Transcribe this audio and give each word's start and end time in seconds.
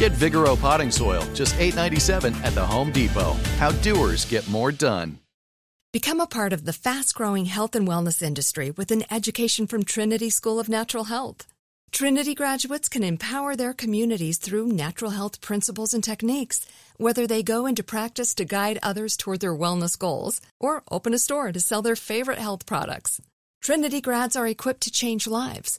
Get 0.00 0.12
Vigoro 0.12 0.58
potting 0.58 0.90
soil, 0.90 1.22
just 1.34 1.54
$8.97 1.56 2.34
at 2.42 2.54
the 2.54 2.64
Home 2.64 2.90
Depot. 2.90 3.34
How 3.58 3.70
doers 3.82 4.24
get 4.24 4.48
more 4.48 4.72
done. 4.72 5.18
Become 5.92 6.20
a 6.20 6.26
part 6.26 6.54
of 6.54 6.64
the 6.64 6.72
fast 6.72 7.14
growing 7.14 7.44
health 7.44 7.76
and 7.76 7.86
wellness 7.86 8.22
industry 8.22 8.70
with 8.70 8.90
an 8.92 9.04
education 9.10 9.66
from 9.66 9.84
Trinity 9.84 10.30
School 10.30 10.58
of 10.58 10.70
Natural 10.70 11.04
Health. 11.04 11.46
Trinity 11.92 12.34
graduates 12.34 12.88
can 12.88 13.04
empower 13.04 13.54
their 13.54 13.74
communities 13.74 14.38
through 14.38 14.68
natural 14.68 15.10
health 15.10 15.42
principles 15.42 15.92
and 15.92 16.02
techniques, 16.02 16.66
whether 16.96 17.26
they 17.26 17.42
go 17.42 17.66
into 17.66 17.82
practice 17.82 18.34
to 18.36 18.46
guide 18.46 18.78
others 18.82 19.18
toward 19.18 19.40
their 19.40 19.54
wellness 19.54 19.98
goals 19.98 20.40
or 20.58 20.82
open 20.90 21.12
a 21.12 21.18
store 21.18 21.52
to 21.52 21.60
sell 21.60 21.82
their 21.82 21.94
favorite 21.94 22.38
health 22.38 22.64
products. 22.64 23.20
Trinity 23.60 24.00
grads 24.00 24.34
are 24.34 24.46
equipped 24.46 24.80
to 24.84 24.90
change 24.90 25.26
lives 25.26 25.78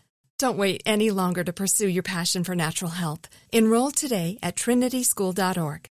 Don't 0.41 0.57
wait 0.57 0.81
any 0.87 1.11
longer 1.11 1.43
to 1.43 1.53
pursue 1.53 1.87
your 1.87 2.01
passion 2.01 2.43
for 2.43 2.55
natural 2.55 2.89
health. 2.89 3.29
Enroll 3.51 3.91
today 3.91 4.39
at 4.41 4.55
trinityschool.org. 4.55 5.87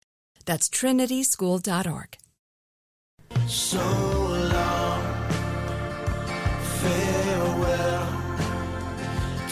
That's 0.44 0.68
trinityschool.org. 0.68 2.16
So 3.48 3.78
long, 4.54 5.02
farewell 6.78 8.06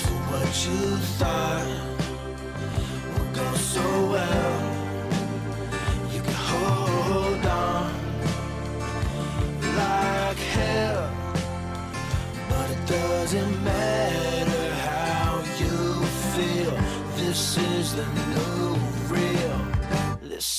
to 0.03 0.13
what 0.31 0.51
you 0.65 0.97
thought 1.19 1.67
would 3.19 3.35
go 3.35 3.55
so 3.55 4.11
well. 4.13 4.44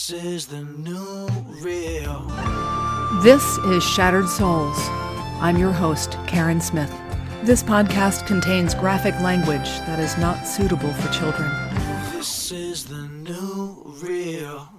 This 0.08 0.24
is 0.24 0.46
the 0.46 0.62
new 0.62 1.28
real. 1.64 2.32
This 3.24 3.58
is 3.58 3.84
Shattered 3.84 4.30
Souls. 4.30 4.78
I'm 5.42 5.58
your 5.58 5.72
host, 5.72 6.20
Karen 6.28 6.62
Smith. 6.62 6.92
This 7.42 7.64
podcast 7.64 8.28
contains 8.28 8.76
graphic 8.76 9.20
language 9.22 9.68
that 9.88 9.98
is 9.98 10.16
not 10.20 10.48
suitable 10.48 10.94
for 10.94 11.12
children. 11.12 11.50
This 12.12 12.52
is 12.52 12.86
the 12.86 13.08
new 13.08 13.82
real. 14.04 14.70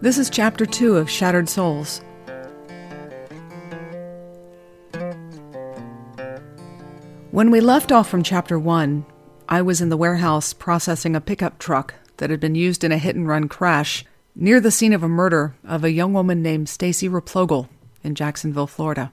This 0.00 0.18
is 0.18 0.28
chapter 0.28 0.66
2 0.66 0.96
of 0.96 1.08
Shattered 1.08 1.48
Souls. 1.48 2.00
When 7.30 7.52
we 7.52 7.60
left 7.60 7.92
off 7.92 8.08
from 8.08 8.24
chapter 8.24 8.58
1, 8.58 9.06
I 9.52 9.62
was 9.62 9.80
in 9.80 9.88
the 9.88 9.96
warehouse 9.96 10.52
processing 10.52 11.16
a 11.16 11.20
pickup 11.20 11.58
truck 11.58 11.94
that 12.18 12.30
had 12.30 12.38
been 12.38 12.54
used 12.54 12.84
in 12.84 12.92
a 12.92 12.98
hit 12.98 13.16
and 13.16 13.26
run 13.26 13.48
crash 13.48 14.04
near 14.36 14.60
the 14.60 14.70
scene 14.70 14.92
of 14.92 15.02
a 15.02 15.08
murder 15.08 15.56
of 15.64 15.82
a 15.82 15.90
young 15.90 16.12
woman 16.12 16.40
named 16.40 16.68
Stacy 16.68 17.08
Replogle 17.08 17.68
in 18.04 18.14
Jacksonville, 18.14 18.68
Florida. 18.68 19.10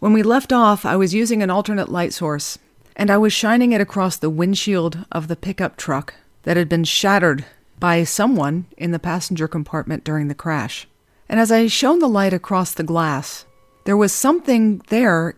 When 0.00 0.12
we 0.12 0.24
left 0.24 0.52
off, 0.52 0.84
I 0.84 0.96
was 0.96 1.14
using 1.14 1.40
an 1.40 1.50
alternate 1.50 1.88
light 1.88 2.12
source, 2.12 2.58
and 2.96 3.12
I 3.12 3.16
was 3.16 3.32
shining 3.32 3.70
it 3.70 3.80
across 3.80 4.16
the 4.16 4.28
windshield 4.28 5.04
of 5.12 5.28
the 5.28 5.36
pickup 5.36 5.76
truck 5.76 6.14
that 6.42 6.56
had 6.56 6.68
been 6.68 6.82
shattered 6.82 7.44
by 7.78 8.02
someone 8.02 8.66
in 8.76 8.90
the 8.90 8.98
passenger 8.98 9.46
compartment 9.46 10.02
during 10.02 10.26
the 10.26 10.34
crash. 10.34 10.88
And 11.28 11.38
as 11.38 11.52
I 11.52 11.68
shone 11.68 12.00
the 12.00 12.08
light 12.08 12.32
across 12.32 12.74
the 12.74 12.82
glass, 12.82 13.44
there 13.84 13.96
was 13.96 14.12
something 14.12 14.82
there 14.88 15.36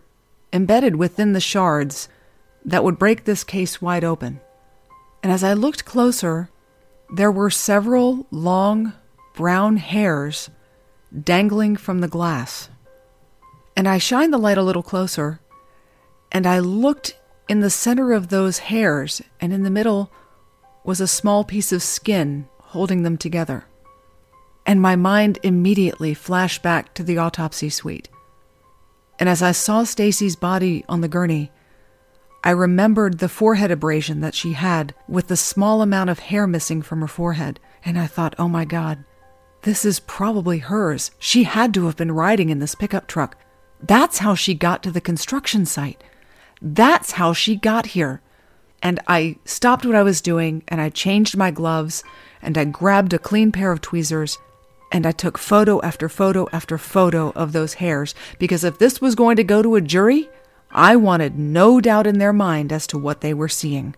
embedded 0.51 0.95
within 0.95 1.33
the 1.33 1.39
shards 1.39 2.09
that 2.65 2.83
would 2.83 2.99
break 2.99 3.23
this 3.23 3.43
case 3.43 3.81
wide 3.81 4.03
open. 4.03 4.39
And 5.23 5.31
as 5.31 5.43
I 5.43 5.53
looked 5.53 5.85
closer, 5.85 6.49
there 7.13 7.31
were 7.31 7.49
several 7.49 8.27
long 8.31 8.93
brown 9.33 9.77
hairs 9.77 10.49
dangling 11.17 11.75
from 11.75 11.99
the 11.99 12.07
glass. 12.07 12.69
And 13.75 13.87
I 13.87 13.97
shined 13.97 14.33
the 14.33 14.37
light 14.37 14.57
a 14.57 14.63
little 14.63 14.83
closer, 14.83 15.39
and 16.31 16.45
I 16.45 16.59
looked 16.59 17.17
in 17.49 17.59
the 17.59 17.69
center 17.69 18.13
of 18.13 18.29
those 18.29 18.59
hairs, 18.59 19.21
and 19.39 19.51
in 19.51 19.63
the 19.63 19.69
middle 19.69 20.11
was 20.83 21.01
a 21.01 21.07
small 21.07 21.43
piece 21.43 21.71
of 21.71 21.83
skin 21.83 22.47
holding 22.59 23.03
them 23.03 23.17
together. 23.17 23.65
And 24.65 24.81
my 24.81 24.95
mind 24.95 25.39
immediately 25.43 26.13
flashed 26.13 26.61
back 26.61 26.93
to 26.93 27.03
the 27.03 27.17
autopsy 27.17 27.69
suite. 27.69 28.09
And 29.19 29.27
as 29.27 29.41
I 29.41 29.51
saw 29.51 29.83
Stacy's 29.83 30.35
body 30.35 30.85
on 30.87 31.01
the 31.01 31.07
gurney, 31.07 31.51
I 32.43 32.51
remembered 32.51 33.19
the 33.19 33.29
forehead 33.29 33.69
abrasion 33.69 34.21
that 34.21 34.33
she 34.33 34.53
had 34.53 34.95
with 35.07 35.27
the 35.27 35.37
small 35.37 35.81
amount 35.81 36.09
of 36.09 36.19
hair 36.19 36.47
missing 36.47 36.81
from 36.81 37.01
her 37.01 37.07
forehead, 37.07 37.59
and 37.85 37.99
I 37.99 38.07
thought, 38.07 38.35
oh 38.39 38.47
my 38.47 38.65
God, 38.65 39.03
this 39.61 39.85
is 39.85 39.99
probably 39.99 40.57
hers. 40.57 41.11
She 41.19 41.43
had 41.43 41.73
to 41.75 41.85
have 41.85 41.95
been 41.95 42.11
riding 42.11 42.49
in 42.49 42.57
this 42.59 42.73
pickup 42.73 43.05
truck. 43.05 43.37
That's 43.81 44.19
how 44.19 44.33
she 44.33 44.55
got 44.55 44.81
to 44.83 44.91
the 44.91 45.01
construction 45.01 45.67
site. 45.67 46.03
That's 46.61 47.11
how 47.11 47.33
she 47.33 47.55
got 47.55 47.87
here. 47.87 48.21
And 48.81 48.99
I 49.07 49.37
stopped 49.45 49.85
what 49.85 49.95
I 49.95 50.01
was 50.01 50.21
doing 50.21 50.63
and 50.67 50.81
I 50.81 50.89
changed 50.89 51.37
my 51.37 51.51
gloves 51.51 52.03
and 52.41 52.57
I 52.57 52.65
grabbed 52.65 53.13
a 53.13 53.19
clean 53.19 53.51
pair 53.51 53.71
of 53.71 53.81
tweezers 53.81 54.39
and 54.91 55.05
I 55.05 55.11
took 55.11 55.37
photo 55.37 55.79
after 55.81 56.09
photo 56.09 56.47
after 56.51 56.77
photo 56.79 57.31
of 57.31 57.51
those 57.51 57.75
hairs 57.75 58.15
because 58.39 58.63
if 58.63 58.79
this 58.79 58.99
was 58.99 59.13
going 59.13 59.35
to 59.37 59.43
go 59.43 59.61
to 59.61 59.75
a 59.75 59.81
jury, 59.81 60.29
I 60.73 60.95
wanted 60.95 61.37
no 61.37 61.81
doubt 61.81 62.07
in 62.07 62.17
their 62.17 62.33
mind 62.33 62.71
as 62.71 62.87
to 62.87 62.97
what 62.97 63.21
they 63.21 63.33
were 63.33 63.49
seeing. 63.49 63.95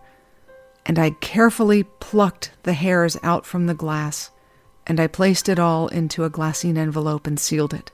And 0.86 0.98
I 0.98 1.10
carefully 1.10 1.84
plucked 1.84 2.50
the 2.64 2.72
hairs 2.74 3.16
out 3.22 3.46
from 3.46 3.66
the 3.66 3.74
glass 3.74 4.30
and 4.86 5.00
I 5.00 5.06
placed 5.06 5.48
it 5.48 5.58
all 5.58 5.88
into 5.88 6.24
a 6.24 6.30
glassine 6.30 6.76
envelope 6.76 7.26
and 7.26 7.40
sealed 7.40 7.72
it. 7.74 7.90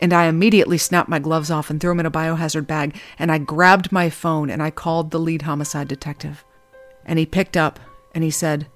And 0.00 0.12
I 0.12 0.26
immediately 0.26 0.78
snapped 0.78 1.08
my 1.08 1.18
gloves 1.18 1.50
off 1.50 1.70
and 1.70 1.80
threw 1.80 1.90
them 1.90 2.00
in 2.00 2.06
a 2.06 2.10
biohazard 2.10 2.66
bag, 2.66 2.96
and 3.18 3.32
I 3.32 3.38
grabbed 3.38 3.90
my 3.90 4.10
phone 4.10 4.48
and 4.48 4.62
I 4.62 4.70
called 4.70 5.10
the 5.10 5.18
lead 5.18 5.42
homicide 5.42 5.88
detective. 5.88 6.44
And 7.04 7.18
he 7.18 7.26
picked 7.26 7.56
up 7.56 7.80
and 8.14 8.22
he 8.22 8.30
said, 8.30 8.68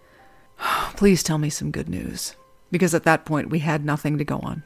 oh, 0.61 0.93
Please 0.97 1.23
tell 1.23 1.39
me 1.39 1.51
some 1.51 1.71
good 1.71 1.89
news. 1.89 2.35
Because 2.71 2.95
at 2.95 3.05
that 3.05 3.25
point 3.25 3.51
we 3.51 3.61
had 3.61 3.85
nothing 3.85 4.19
to 4.19 4.25
go 4.25 4.39
on. 4.39 4.65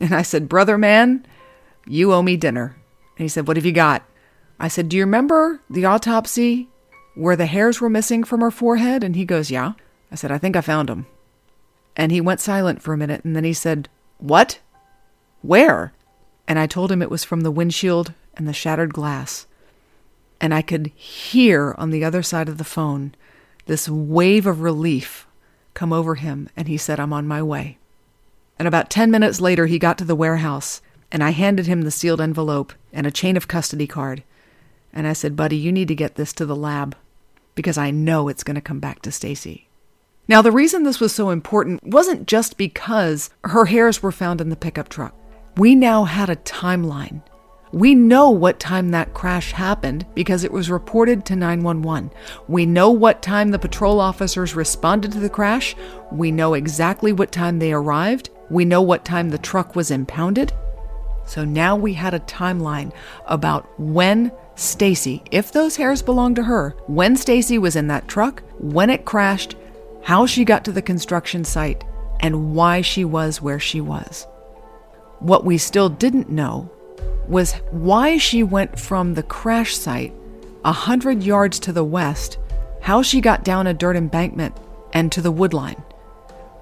And 0.00 0.14
I 0.14 0.22
said, 0.22 0.48
Brother 0.48 0.78
man, 0.78 1.26
you 1.86 2.14
owe 2.14 2.22
me 2.22 2.36
dinner. 2.38 2.76
And 3.18 3.24
he 3.24 3.28
said, 3.28 3.46
What 3.46 3.58
have 3.58 3.66
you 3.66 3.72
got? 3.72 4.02
I 4.60 4.68
said, 4.68 4.88
Do 4.88 4.96
you 4.96 5.04
remember 5.04 5.62
the 5.70 5.86
autopsy 5.86 6.68
where 7.14 7.34
the 7.34 7.46
hairs 7.46 7.80
were 7.80 7.88
missing 7.88 8.22
from 8.22 8.42
her 8.42 8.50
forehead? 8.50 9.02
And 9.02 9.16
he 9.16 9.24
goes, 9.24 9.50
Yeah. 9.50 9.72
I 10.12 10.14
said, 10.14 10.30
I 10.30 10.38
think 10.38 10.54
I 10.54 10.60
found 10.60 10.88
them. 10.88 11.06
And 11.96 12.12
he 12.12 12.20
went 12.20 12.40
silent 12.40 12.82
for 12.82 12.92
a 12.92 12.96
minute 12.96 13.24
and 13.24 13.34
then 13.34 13.44
he 13.44 13.54
said, 13.54 13.88
What? 14.18 14.60
Where? 15.40 15.92
And 16.46 16.58
I 16.58 16.66
told 16.66 16.92
him 16.92 17.00
it 17.00 17.10
was 17.10 17.24
from 17.24 17.40
the 17.40 17.50
windshield 17.50 18.12
and 18.36 18.46
the 18.46 18.52
shattered 18.52 18.92
glass. 18.92 19.46
And 20.40 20.52
I 20.52 20.62
could 20.62 20.88
hear 20.88 21.74
on 21.78 21.90
the 21.90 22.04
other 22.04 22.22
side 22.22 22.48
of 22.48 22.58
the 22.58 22.64
phone 22.64 23.14
this 23.66 23.88
wave 23.88 24.46
of 24.46 24.60
relief 24.60 25.26
come 25.74 25.92
over 25.92 26.16
him, 26.16 26.48
and 26.56 26.66
he 26.66 26.76
said, 26.76 26.98
I'm 26.98 27.12
on 27.12 27.26
my 27.26 27.42
way. 27.42 27.78
And 28.58 28.66
about 28.66 28.90
10 28.90 29.10
minutes 29.10 29.40
later, 29.40 29.66
he 29.66 29.78
got 29.78 29.96
to 29.98 30.04
the 30.04 30.16
warehouse, 30.16 30.82
and 31.12 31.22
I 31.22 31.30
handed 31.30 31.66
him 31.66 31.82
the 31.82 31.90
sealed 31.90 32.20
envelope 32.20 32.72
and 32.92 33.06
a 33.06 33.10
chain 33.10 33.36
of 33.36 33.48
custody 33.48 33.86
card. 33.86 34.22
And 34.92 35.06
I 35.06 35.12
said, 35.12 35.36
Buddy, 35.36 35.56
you 35.56 35.72
need 35.72 35.88
to 35.88 35.94
get 35.94 36.16
this 36.16 36.32
to 36.34 36.46
the 36.46 36.56
lab 36.56 36.96
because 37.54 37.78
I 37.78 37.90
know 37.90 38.28
it's 38.28 38.44
going 38.44 38.56
to 38.56 38.60
come 38.60 38.80
back 38.80 39.02
to 39.02 39.12
Stacy. 39.12 39.68
Now, 40.28 40.42
the 40.42 40.52
reason 40.52 40.84
this 40.84 41.00
was 41.00 41.12
so 41.12 41.30
important 41.30 41.82
wasn't 41.84 42.28
just 42.28 42.56
because 42.56 43.30
her 43.44 43.64
hairs 43.64 44.02
were 44.02 44.12
found 44.12 44.40
in 44.40 44.48
the 44.48 44.56
pickup 44.56 44.88
truck. 44.88 45.14
We 45.56 45.74
now 45.74 46.04
had 46.04 46.30
a 46.30 46.36
timeline. 46.36 47.22
We 47.72 47.94
know 47.94 48.30
what 48.30 48.58
time 48.58 48.90
that 48.90 49.14
crash 49.14 49.52
happened 49.52 50.04
because 50.14 50.42
it 50.42 50.52
was 50.52 50.70
reported 50.70 51.24
to 51.26 51.36
911. 51.36 52.10
We 52.48 52.66
know 52.66 52.90
what 52.90 53.22
time 53.22 53.50
the 53.50 53.58
patrol 53.58 54.00
officers 54.00 54.56
responded 54.56 55.12
to 55.12 55.20
the 55.20 55.28
crash. 55.28 55.76
We 56.10 56.32
know 56.32 56.54
exactly 56.54 57.12
what 57.12 57.30
time 57.30 57.58
they 57.58 57.72
arrived. 57.72 58.30
We 58.50 58.64
know 58.64 58.82
what 58.82 59.04
time 59.04 59.30
the 59.30 59.38
truck 59.38 59.76
was 59.76 59.92
impounded. 59.92 60.52
So 61.26 61.44
now 61.44 61.76
we 61.76 61.92
had 61.92 62.12
a 62.12 62.20
timeline 62.20 62.92
about 63.26 63.68
when 63.78 64.32
Stacy, 64.60 65.22
if 65.30 65.52
those 65.52 65.76
hairs 65.76 66.02
belonged 66.02 66.36
to 66.36 66.42
her, 66.42 66.76
when 66.86 67.16
Stacy 67.16 67.56
was 67.56 67.76
in 67.76 67.86
that 67.86 68.08
truck, 68.08 68.42
when 68.58 68.90
it 68.90 69.06
crashed, 69.06 69.56
how 70.02 70.26
she 70.26 70.44
got 70.44 70.66
to 70.66 70.72
the 70.72 70.82
construction 70.82 71.44
site, 71.44 71.82
and 72.20 72.54
why 72.54 72.82
she 72.82 73.02
was 73.02 73.40
where 73.40 73.58
she 73.58 73.80
was. 73.80 74.26
What 75.20 75.46
we 75.46 75.56
still 75.56 75.88
didn't 75.88 76.28
know 76.28 76.70
was 77.26 77.54
why 77.70 78.18
she 78.18 78.42
went 78.42 78.78
from 78.78 79.14
the 79.14 79.22
crash 79.22 79.74
site 79.74 80.12
a 80.62 80.72
hundred 80.72 81.22
yards 81.22 81.58
to 81.60 81.72
the 81.72 81.84
west, 81.84 82.36
how 82.82 83.00
she 83.00 83.22
got 83.22 83.44
down 83.44 83.66
a 83.66 83.72
dirt 83.72 83.96
embankment 83.96 84.54
and 84.92 85.10
to 85.10 85.22
the 85.22 85.32
woodline. 85.32 85.82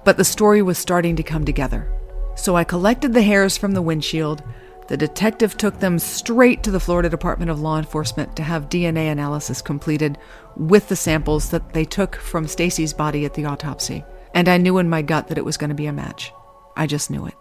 But 0.05 0.15
the 0.15 0.23
story 0.23 0.61
was 0.61 0.77
starting 0.77 1.17
to 1.17 1.23
come 1.23 1.43
together. 1.43 1.91
So 2.37 2.55
I 2.55 2.63
collected 2.63 3.13
the 3.13 3.23
hairs 3.23 3.57
from 3.57 3.73
the 3.73 3.81
windshield. 3.81 4.41
The 4.89 4.97
detective 4.97 5.55
took 5.55 5.79
them 5.79 5.99
straight 5.99 6.63
to 6.63 6.71
the 6.71 6.79
Florida 6.79 7.09
Department 7.09 7.51
of 7.51 7.59
Law 7.61 7.77
Enforcement 7.77 8.35
to 8.35 8.41
have 8.41 8.69
DNA 8.69 9.11
analysis 9.11 9.61
completed 9.61 10.17
with 10.55 10.89
the 10.89 10.95
samples 10.95 11.51
that 11.51 11.73
they 11.73 11.85
took 11.85 12.15
from 12.15 12.47
Stacy's 12.47 12.91
body 12.91 13.23
at 13.23 13.35
the 13.35 13.45
autopsy. 13.45 14.03
And 14.33 14.49
I 14.49 14.57
knew 14.57 14.79
in 14.79 14.89
my 14.89 15.03
gut 15.03 15.27
that 15.27 15.37
it 15.37 15.45
was 15.45 15.57
going 15.57 15.69
to 15.69 15.75
be 15.75 15.85
a 15.85 15.93
match. 15.93 16.33
I 16.75 16.87
just 16.87 17.11
knew 17.11 17.27
it. 17.27 17.35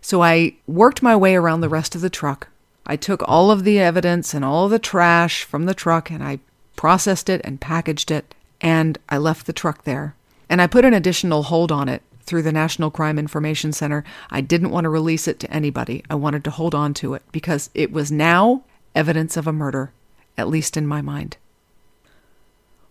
So 0.00 0.20
I 0.20 0.56
worked 0.66 1.00
my 1.00 1.14
way 1.14 1.36
around 1.36 1.60
the 1.60 1.68
rest 1.68 1.94
of 1.94 2.00
the 2.00 2.10
truck. 2.10 2.48
I 2.88 2.96
took 2.96 3.22
all 3.28 3.52
of 3.52 3.62
the 3.62 3.78
evidence 3.78 4.34
and 4.34 4.44
all 4.44 4.68
the 4.68 4.80
trash 4.80 5.44
from 5.44 5.66
the 5.66 5.74
truck 5.74 6.10
and 6.10 6.24
I 6.24 6.40
processed 6.74 7.28
it 7.28 7.40
and 7.44 7.60
packaged 7.60 8.10
it, 8.10 8.34
and 8.60 8.98
I 9.08 9.18
left 9.18 9.46
the 9.46 9.52
truck 9.52 9.84
there. 9.84 10.16
And 10.48 10.60
I 10.60 10.66
put 10.66 10.84
an 10.84 10.92
additional 10.92 11.44
hold 11.44 11.70
on 11.70 11.88
it 11.88 12.02
through 12.26 12.42
the 12.42 12.52
National 12.52 12.90
Crime 12.90 13.18
Information 13.18 13.72
Center. 13.72 14.04
I 14.30 14.40
didn't 14.40 14.70
want 14.70 14.84
to 14.84 14.90
release 14.90 15.26
it 15.28 15.38
to 15.40 15.50
anybody. 15.52 16.04
I 16.10 16.14
wanted 16.16 16.44
to 16.44 16.50
hold 16.50 16.74
on 16.74 16.92
to 16.94 17.14
it 17.14 17.22
because 17.32 17.70
it 17.74 17.92
was 17.92 18.12
now 18.12 18.64
evidence 18.94 19.36
of 19.36 19.46
a 19.46 19.52
murder, 19.52 19.92
at 20.36 20.48
least 20.48 20.76
in 20.76 20.86
my 20.86 21.00
mind. 21.00 21.36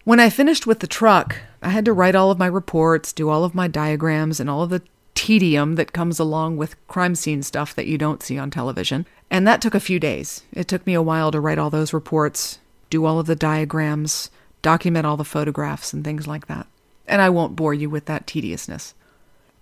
When 0.06 0.20
I 0.20 0.30
finished 0.30 0.68
with 0.68 0.80
the 0.80 0.88
truck, 0.88 1.38
I 1.62 1.70
had 1.70 1.86
to 1.86 1.94
write 1.94 2.16
all 2.16 2.30
of 2.30 2.38
my 2.38 2.46
reports, 2.46 3.12
do 3.12 3.30
all 3.30 3.44
of 3.44 3.56
my 3.56 3.68
diagrams, 3.68 4.40
and 4.40 4.50
all 4.50 4.62
of 4.62 4.70
the 4.70 4.84
tedium 5.16 5.76
that 5.76 5.94
comes 5.94 6.20
along 6.20 6.58
with 6.58 6.76
crime 6.88 7.16
scene 7.16 7.42
stuff 7.42 7.74
that 7.74 7.88
you 7.88 7.98
don't 7.98 8.22
see 8.22 8.38
on 8.38 8.52
television. 8.52 9.08
And 9.32 9.48
that 9.48 9.62
took 9.62 9.74
a 9.74 9.80
few 9.80 10.00
days. 10.00 10.44
It 10.54 10.68
took 10.68 10.86
me 10.86 10.94
a 10.94 11.02
while 11.02 11.32
to 11.32 11.40
write 11.40 11.58
all 11.58 11.72
those 11.72 11.94
reports, 11.94 12.60
do 12.92 13.06
all 13.06 13.18
of 13.18 13.26
the 13.26 13.36
diagrams, 13.36 14.30
document 14.62 15.08
all 15.08 15.18
the 15.18 15.24
photographs, 15.24 15.92
and 15.92 16.04
things 16.04 16.28
like 16.28 16.48
that. 16.48 16.68
And 17.08 17.22
I 17.22 17.30
won't 17.30 17.56
bore 17.56 17.74
you 17.74 17.90
with 17.90 18.06
that 18.06 18.28
tediousness. 18.28 18.94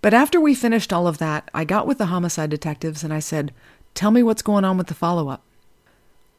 But 0.03 0.13
after 0.13 0.41
we 0.41 0.53
finished 0.53 0.91
all 0.91 1.07
of 1.07 1.17
that, 1.19 1.49
I 1.53 1.63
got 1.63 1.87
with 1.87 1.97
the 1.97 2.07
homicide 2.07 2.49
detectives 2.49 3.05
and 3.05 3.13
I 3.13 3.19
said, 3.19 3.53
Tell 3.95 4.11
me 4.11 4.21
what's 4.21 4.41
going 4.41 4.65
on 4.65 4.77
with 4.77 4.87
the 4.87 4.93
follow 4.93 5.29
up. 5.29 5.45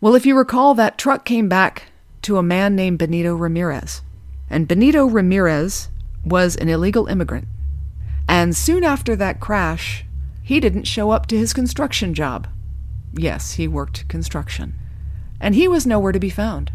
Well, 0.03 0.15
if 0.15 0.27
you 0.27 0.37
recall, 0.37 0.75
that 0.75 0.99
truck 0.99 1.25
came 1.25 1.49
back 1.49 1.85
to 2.23 2.37
a 2.37 2.43
man 2.43 2.77
named 2.77 2.99
Benito 2.99 3.35
Ramirez. 3.35 4.03
And 4.51 4.69
Benito 4.69 5.07
Ramirez 5.07 5.89
was 6.27 6.57
an 6.57 6.69
illegal 6.69 7.07
immigrant. 7.07 7.49
And 8.29 8.55
soon 8.55 8.85
after 8.85 9.17
that 9.17 9.41
crash, 9.41 10.05
he 10.43 10.61
didn't 10.61 10.85
show 10.85 11.11
up 11.11 11.27
to 11.29 11.39
his 11.39 11.55
construction 11.55 12.13
job. 12.13 12.47
Yes, 13.15 13.55
he 13.55 13.67
worked 13.67 14.07
construction. 14.09 14.75
And 15.41 15.55
he 15.55 15.69
was 15.69 15.87
nowhere 15.87 16.13
to 16.13 16.21
be 16.21 16.29
found. 16.29 16.71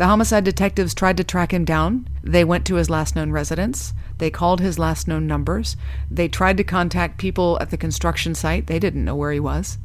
The 0.00 0.06
homicide 0.06 0.44
detectives 0.44 0.94
tried 0.94 1.18
to 1.18 1.24
track 1.24 1.52
him 1.52 1.66
down. 1.66 2.08
They 2.22 2.42
went 2.42 2.64
to 2.64 2.76
his 2.76 2.88
last 2.88 3.14
known 3.14 3.32
residence. 3.32 3.92
They 4.16 4.30
called 4.30 4.58
his 4.58 4.78
last 4.78 5.06
known 5.06 5.26
numbers. 5.26 5.76
They 6.10 6.26
tried 6.26 6.56
to 6.56 6.64
contact 6.64 7.18
people 7.18 7.58
at 7.60 7.68
the 7.68 7.76
construction 7.76 8.34
site. 8.34 8.66
They 8.66 8.78
didn't 8.78 9.04
know 9.04 9.14
where 9.14 9.30
he 9.30 9.40
was. 9.40 9.76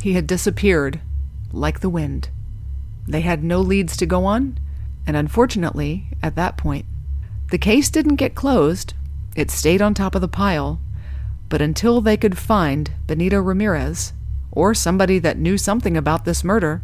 He 0.00 0.14
had 0.14 0.26
disappeared 0.26 1.02
like 1.52 1.80
the 1.80 1.90
wind. 1.90 2.30
They 3.06 3.20
had 3.20 3.44
no 3.44 3.60
leads 3.60 3.98
to 3.98 4.06
go 4.06 4.24
on, 4.24 4.58
and 5.06 5.14
unfortunately, 5.14 6.06
at 6.22 6.36
that 6.36 6.56
point, 6.56 6.86
the 7.50 7.58
case 7.58 7.90
didn't 7.90 8.16
get 8.16 8.34
closed 8.34 8.94
it 9.36 9.50
stayed 9.50 9.82
on 9.82 9.92
top 9.92 10.14
of 10.14 10.22
the 10.22 10.26
pile, 10.26 10.80
but 11.50 11.60
until 11.60 12.00
they 12.00 12.16
could 12.16 12.38
find 12.38 12.92
Benito 13.06 13.38
Ramirez, 13.42 14.14
or 14.50 14.72
somebody 14.72 15.18
that 15.18 15.36
knew 15.36 15.58
something 15.58 15.98
about 15.98 16.24
this 16.24 16.42
murder, 16.42 16.80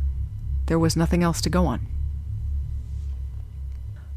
there 0.66 0.78
was 0.78 0.94
nothing 0.94 1.22
else 1.22 1.40
to 1.40 1.48
go 1.48 1.64
on. 1.64 1.95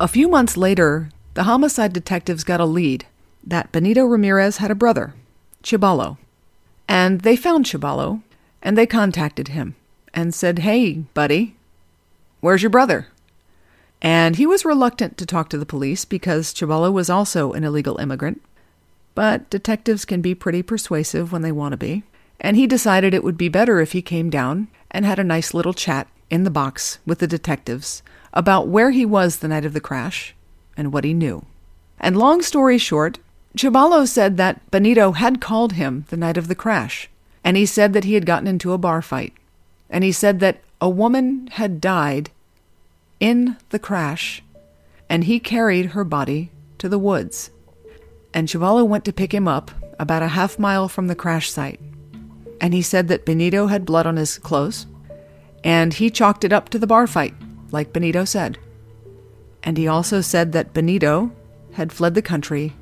A 0.01 0.07
few 0.07 0.29
months 0.29 0.55
later, 0.55 1.09
the 1.33 1.43
homicide 1.43 1.91
detectives 1.91 2.45
got 2.45 2.61
a 2.61 2.65
lead 2.65 3.05
that 3.45 3.73
Benito 3.73 4.05
Ramirez 4.05 4.57
had 4.57 4.71
a 4.71 4.75
brother, 4.75 5.13
Chibalo. 5.61 6.17
And 6.87 7.21
they 7.21 7.35
found 7.35 7.65
Chibalo, 7.65 8.21
and 8.61 8.77
they 8.77 8.85
contacted 8.85 9.49
him 9.49 9.75
and 10.13 10.33
said, 10.33 10.59
Hey, 10.59 11.03
buddy, 11.13 11.55
where's 12.39 12.63
your 12.63 12.69
brother? 12.69 13.07
And 14.01 14.37
he 14.37 14.45
was 14.45 14.63
reluctant 14.63 15.17
to 15.17 15.25
talk 15.25 15.49
to 15.49 15.57
the 15.57 15.65
police 15.65 16.05
because 16.05 16.53
Chibalo 16.53 16.93
was 16.93 17.09
also 17.09 17.51
an 17.51 17.65
illegal 17.65 17.97
immigrant. 17.97 18.41
But 19.15 19.49
detectives 19.49 20.05
can 20.05 20.21
be 20.21 20.33
pretty 20.33 20.63
persuasive 20.63 21.33
when 21.33 21.41
they 21.41 21.51
want 21.51 21.73
to 21.73 21.77
be. 21.77 22.03
And 22.39 22.55
he 22.55 22.67
decided 22.67 23.13
it 23.13 23.23
would 23.23 23.37
be 23.37 23.49
better 23.49 23.81
if 23.81 23.91
he 23.91 24.01
came 24.01 24.29
down 24.29 24.69
and 24.91 25.05
had 25.05 25.19
a 25.19 25.25
nice 25.25 25.53
little 25.53 25.73
chat 25.73 26.07
in 26.29 26.45
the 26.45 26.49
box 26.49 26.99
with 27.05 27.19
the 27.19 27.27
detectives 27.27 28.01
about 28.33 28.67
where 28.67 28.91
he 28.91 29.05
was 29.05 29.37
the 29.37 29.47
night 29.47 29.65
of 29.65 29.73
the 29.73 29.81
crash 29.81 30.35
and 30.77 30.93
what 30.93 31.03
he 31.03 31.13
knew. 31.13 31.45
And 31.99 32.17
long 32.17 32.41
story 32.41 32.77
short, 32.77 33.19
Chibalo 33.57 34.07
said 34.07 34.37
that 34.37 34.69
Benito 34.71 35.11
had 35.13 35.41
called 35.41 35.73
him 35.73 36.05
the 36.09 36.17
night 36.17 36.37
of 36.37 36.47
the 36.47 36.55
crash, 36.55 37.09
and 37.43 37.57
he 37.57 37.65
said 37.65 37.93
that 37.93 38.03
he 38.03 38.13
had 38.13 38.25
gotten 38.25 38.47
into 38.47 38.73
a 38.73 38.77
bar 38.77 39.01
fight, 39.01 39.33
and 39.89 40.03
he 40.03 40.11
said 40.11 40.39
that 40.39 40.61
a 40.79 40.89
woman 40.89 41.47
had 41.53 41.81
died 41.81 42.29
in 43.19 43.57
the 43.69 43.79
crash, 43.79 44.41
and 45.09 45.25
he 45.25 45.39
carried 45.39 45.87
her 45.87 46.03
body 46.03 46.51
to 46.77 46.87
the 46.87 46.99
woods. 46.99 47.49
And 48.33 48.47
Chibalo 48.47 48.87
went 48.87 49.03
to 49.05 49.13
pick 49.13 49.33
him 49.33 49.47
up 49.47 49.71
about 49.97 50.21
a 50.21 50.29
half 50.29 50.59
mile 50.59 50.87
from 50.87 51.07
the 51.07 51.15
crash 51.15 51.49
site. 51.49 51.79
And 52.61 52.73
he 52.73 52.81
said 52.81 53.07
that 53.07 53.25
Benito 53.25 53.67
had 53.67 53.85
blood 53.85 54.05
on 54.05 54.17
his 54.17 54.37
clothes, 54.37 54.85
and 55.63 55.93
he 55.93 56.09
chalked 56.09 56.43
it 56.43 56.53
up 56.53 56.69
to 56.69 56.79
the 56.79 56.87
bar 56.87 57.07
fight, 57.07 57.33
like 57.71 57.93
Benito 57.93 58.25
said. 58.25 58.57
And 59.63 59.77
he 59.77 59.87
also 59.87 60.21
said 60.21 60.51
that 60.53 60.73
Benito 60.73 61.31
had 61.73 61.91
fled 61.91 62.15
the 62.15 62.21
country 62.21 62.73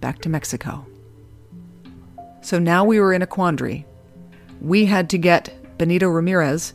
back 0.00 0.20
to 0.20 0.28
Mexico. 0.28 0.86
So 2.42 2.58
now 2.58 2.84
we 2.84 3.00
were 3.00 3.12
in 3.12 3.22
a 3.22 3.26
quandary. 3.26 3.86
We 4.60 4.86
had 4.86 5.08
to 5.10 5.18
get 5.18 5.78
Benito 5.78 6.08
Ramirez 6.08 6.74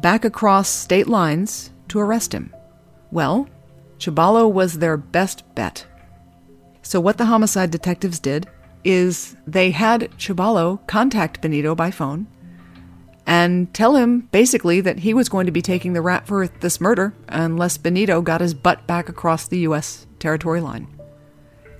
back 0.00 0.24
across 0.24 0.68
state 0.68 1.08
lines 1.08 1.70
to 1.88 1.98
arrest 1.98 2.32
him. 2.32 2.52
Well, 3.10 3.48
Chibalo 3.98 4.50
was 4.50 4.78
their 4.78 4.96
best 4.96 5.42
bet 5.54 5.86
So, 6.82 7.00
what 7.00 7.18
the 7.18 7.24
homicide 7.26 7.70
detectives 7.70 8.20
did 8.20 8.46
is 8.84 9.36
they 9.46 9.70
had 9.72 10.10
Chubalo 10.18 10.86
contact 10.86 11.40
Benito 11.40 11.74
by 11.74 11.90
phone 11.90 12.26
and 13.26 13.74
tell 13.74 13.96
him 13.96 14.20
basically 14.30 14.80
that 14.80 15.00
he 15.00 15.12
was 15.12 15.28
going 15.28 15.46
to 15.46 15.52
be 15.52 15.62
taking 15.62 15.92
the 15.92 16.00
rap 16.00 16.26
for 16.26 16.46
this 16.46 16.80
murder 16.80 17.12
unless 17.28 17.76
Benito 17.76 18.22
got 18.22 18.40
his 18.40 18.54
butt 18.54 18.86
back 18.86 19.08
across 19.08 19.48
the 19.48 19.58
U.S. 19.60 20.06
territory 20.18 20.60
line. 20.60 20.86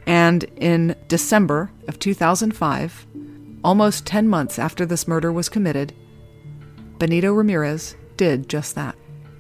And 0.06 0.44
in 0.56 0.96
December 1.08 1.70
of 1.88 1.98
2005, 1.98 3.06
almost 3.62 4.06
10 4.06 4.28
months 4.28 4.58
after 4.58 4.84
this 4.84 5.08
murder 5.08 5.32
was 5.32 5.48
committed, 5.48 5.94
Benito 6.98 7.32
Ramirez 7.32 7.96
did 8.16 8.48
just 8.48 8.74
that. 8.74 8.96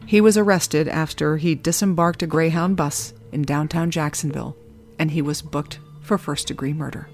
He 0.06 0.20
was 0.20 0.38
arrested 0.38 0.86
after 0.86 1.36
he 1.36 1.56
disembarked 1.56 2.22
a 2.22 2.26
Greyhound 2.26 2.76
bus 2.76 3.12
in 3.32 3.42
downtown 3.42 3.90
Jacksonville, 3.90 4.56
and 4.98 5.10
he 5.10 5.22
was 5.22 5.42
booked 5.42 5.80
for 6.02 6.18
first 6.18 6.46
degree 6.46 6.72
murder. 6.72 7.08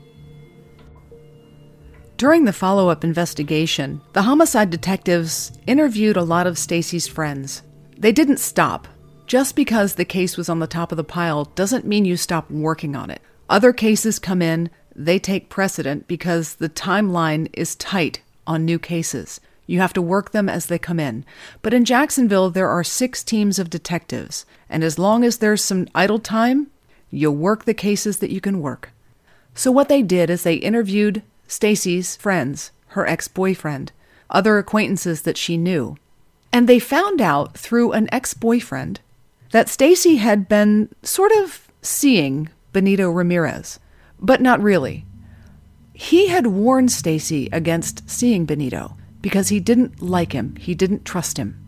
During 2.23 2.45
the 2.45 2.53
follow 2.53 2.89
up 2.89 3.03
investigation, 3.03 4.01
the 4.13 4.23
homicide 4.23 4.71
detectives 4.71 5.59
interviewed 5.67 6.17
a 6.17 6.23
lot 6.23 6.47
of 6.47 6.57
Stacy's 6.57 7.09
friends. 7.09 7.63
They 7.99 8.13
didn't 8.13 8.37
stop. 8.37 8.87
Just 9.27 9.57
because 9.57 9.97
the 9.97 10.05
case 10.05 10.37
was 10.37 10.49
on 10.49 10.61
the 10.61 10.69
top 10.69 10.93
of 10.93 10.97
the 10.97 11.03
pile 11.03 11.47
doesn't 11.57 11.85
mean 11.85 12.05
you 12.05 12.17
stop 12.17 12.49
working 12.49 12.95
on 12.95 13.11
it. 13.11 13.21
Other 13.51 13.73
cases 13.73 14.21
come 14.21 14.41
in, 14.41 14.71
they 14.95 15.19
take 15.19 15.49
precedent 15.49 16.07
because 16.07 16.55
the 16.55 16.69
timeline 16.69 17.51
is 17.55 17.75
tight 17.75 18.23
on 18.47 18.65
new 18.65 18.79
cases. 18.79 19.41
You 19.67 19.81
have 19.81 19.93
to 19.95 20.01
work 20.01 20.31
them 20.31 20.49
as 20.49 20.67
they 20.67 20.79
come 20.79 21.01
in. 21.01 21.25
But 21.61 21.75
in 21.75 21.85
Jacksonville, 21.85 22.51
there 22.51 22.69
are 22.69 22.85
six 22.85 23.25
teams 23.25 23.59
of 23.59 23.69
detectives, 23.69 24.47
and 24.71 24.85
as 24.85 24.97
long 24.97 25.25
as 25.25 25.39
there's 25.39 25.65
some 25.65 25.89
idle 25.93 26.21
time, 26.21 26.69
you'll 27.11 27.35
work 27.35 27.65
the 27.65 27.75
cases 27.75 28.19
that 28.19 28.31
you 28.31 28.41
can 28.41 28.61
work. 28.61 28.91
So 29.57 29.73
what 29.73 29.89
they 29.89 30.03
did 30.03 30.31
is 30.31 30.45
they 30.45 30.55
interviewed 30.55 31.25
Stacy's 31.53 32.17
friends, 32.17 32.71
her 32.89 33.07
ex 33.07 33.29
boyfriend, 33.29 33.93
other 34.31 34.57
acquaintances 34.57 35.23
that 35.23 35.37
she 35.37 35.59
knew. 35.59 35.97
And 36.51 36.67
they 36.67 36.79
found 36.79 37.21
out 37.21 37.57
through 37.57 37.93
an 37.93 38.09
ex 38.11 38.33
boyfriend 38.33 39.01
that 39.51 39.69
Stacy 39.69 40.17
had 40.17 40.49
been 40.49 40.89
sort 41.03 41.31
of 41.33 41.69
seeing 41.83 42.49
Benito 42.73 43.11
Ramirez, 43.11 43.79
but 44.19 44.41
not 44.41 44.63
really. 44.63 45.05
He 45.93 46.29
had 46.29 46.47
warned 46.47 46.91
Stacy 46.91 47.51
against 47.53 48.09
seeing 48.09 48.47
Benito 48.47 48.97
because 49.21 49.49
he 49.49 49.61
didn't 49.61 50.01
like 50.03 50.33
him, 50.33 50.57
he 50.57 50.75
didn't 50.75 51.05
trust 51.05 51.37
him. 51.37 51.59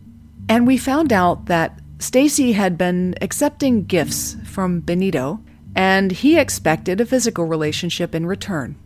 And 0.49 0.65
we 0.65 0.77
found 0.77 1.13
out 1.13 1.45
that 1.45 1.79
Stacy 1.99 2.53
had 2.53 2.75
been 2.75 3.13
accepting 3.21 3.85
gifts 3.85 4.35
from 4.45 4.79
Benito 4.79 5.41
and 5.75 6.11
he 6.11 6.39
expected 6.39 6.99
a 6.99 7.05
physical 7.05 7.45
relationship 7.45 8.15
in 8.15 8.25
return 8.25 8.77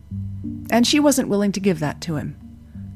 and 0.70 0.86
she 0.86 1.00
wasn't 1.00 1.28
willing 1.28 1.52
to 1.52 1.60
give 1.60 1.80
that 1.80 2.00
to 2.02 2.16
him. 2.16 2.36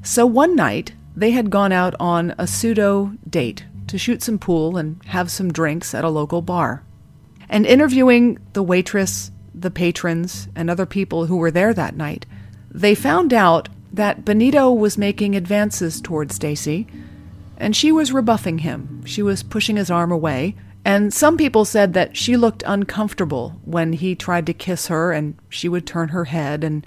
So 0.02 0.24
one 0.24 0.56
night, 0.56 0.94
they 1.16 1.32
had 1.32 1.50
gone 1.50 1.72
out 1.72 1.94
on 2.00 2.34
a 2.38 2.46
pseudo 2.46 3.12
date 3.28 3.64
to 3.88 3.98
shoot 3.98 4.22
some 4.22 4.38
pool 4.38 4.76
and 4.76 5.02
have 5.06 5.30
some 5.30 5.52
drinks 5.52 5.94
at 5.94 6.04
a 6.04 6.08
local 6.08 6.40
bar. 6.40 6.82
And 7.48 7.66
interviewing 7.66 8.38
the 8.52 8.62
waitress, 8.62 9.30
the 9.54 9.70
patrons, 9.70 10.48
and 10.56 10.70
other 10.70 10.86
people 10.86 11.26
who 11.26 11.36
were 11.36 11.50
there 11.50 11.74
that 11.74 11.96
night, 11.96 12.26
they 12.70 12.94
found 12.94 13.32
out 13.32 13.68
that 13.92 14.24
Benito 14.24 14.72
was 14.72 14.98
making 14.98 15.36
advances 15.36 16.00
toward 16.00 16.32
Stacy, 16.32 16.86
and 17.56 17.76
she 17.76 17.92
was 17.92 18.12
rebuffing 18.12 18.58
him. 18.58 19.04
She 19.04 19.22
was 19.22 19.42
pushing 19.42 19.76
his 19.76 19.90
arm 19.90 20.10
away, 20.10 20.56
and 20.84 21.14
some 21.14 21.36
people 21.36 21.64
said 21.64 21.94
that 21.94 22.16
she 22.16 22.36
looked 22.36 22.62
uncomfortable 22.66 23.60
when 23.64 23.92
he 23.92 24.14
tried 24.14 24.46
to 24.46 24.52
kiss 24.52 24.88
her 24.88 25.12
and 25.12 25.36
she 25.48 25.68
would 25.68 25.86
turn 25.86 26.10
her 26.10 26.26
head 26.26 26.62
and 26.62 26.86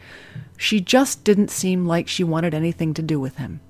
she 0.57 0.81
just 0.81 1.23
didn't 1.23 1.51
seem 1.51 1.85
like 1.85 2.07
she 2.07 2.23
wanted 2.23 2.53
anything 2.53 2.93
to 2.95 3.01
do 3.01 3.19
with 3.19 3.37
him. 3.37 3.61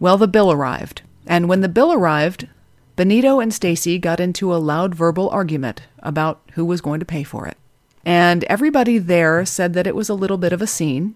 Well, 0.00 0.18
the 0.18 0.26
bill 0.26 0.50
arrived, 0.50 1.02
and 1.26 1.48
when 1.48 1.60
the 1.60 1.68
bill 1.68 1.92
arrived, 1.92 2.48
Benito 2.96 3.38
and 3.38 3.54
Stacy 3.54 3.98
got 3.98 4.18
into 4.18 4.52
a 4.52 4.56
loud 4.56 4.94
verbal 4.94 5.30
argument 5.30 5.82
about 6.00 6.40
who 6.54 6.64
was 6.64 6.80
going 6.80 6.98
to 7.00 7.06
pay 7.06 7.22
for 7.22 7.46
it. 7.46 7.56
And 8.04 8.42
everybody 8.44 8.98
there 8.98 9.44
said 9.44 9.74
that 9.74 9.86
it 9.86 9.94
was 9.94 10.08
a 10.08 10.14
little 10.14 10.38
bit 10.38 10.52
of 10.52 10.60
a 10.60 10.66
scene, 10.66 11.14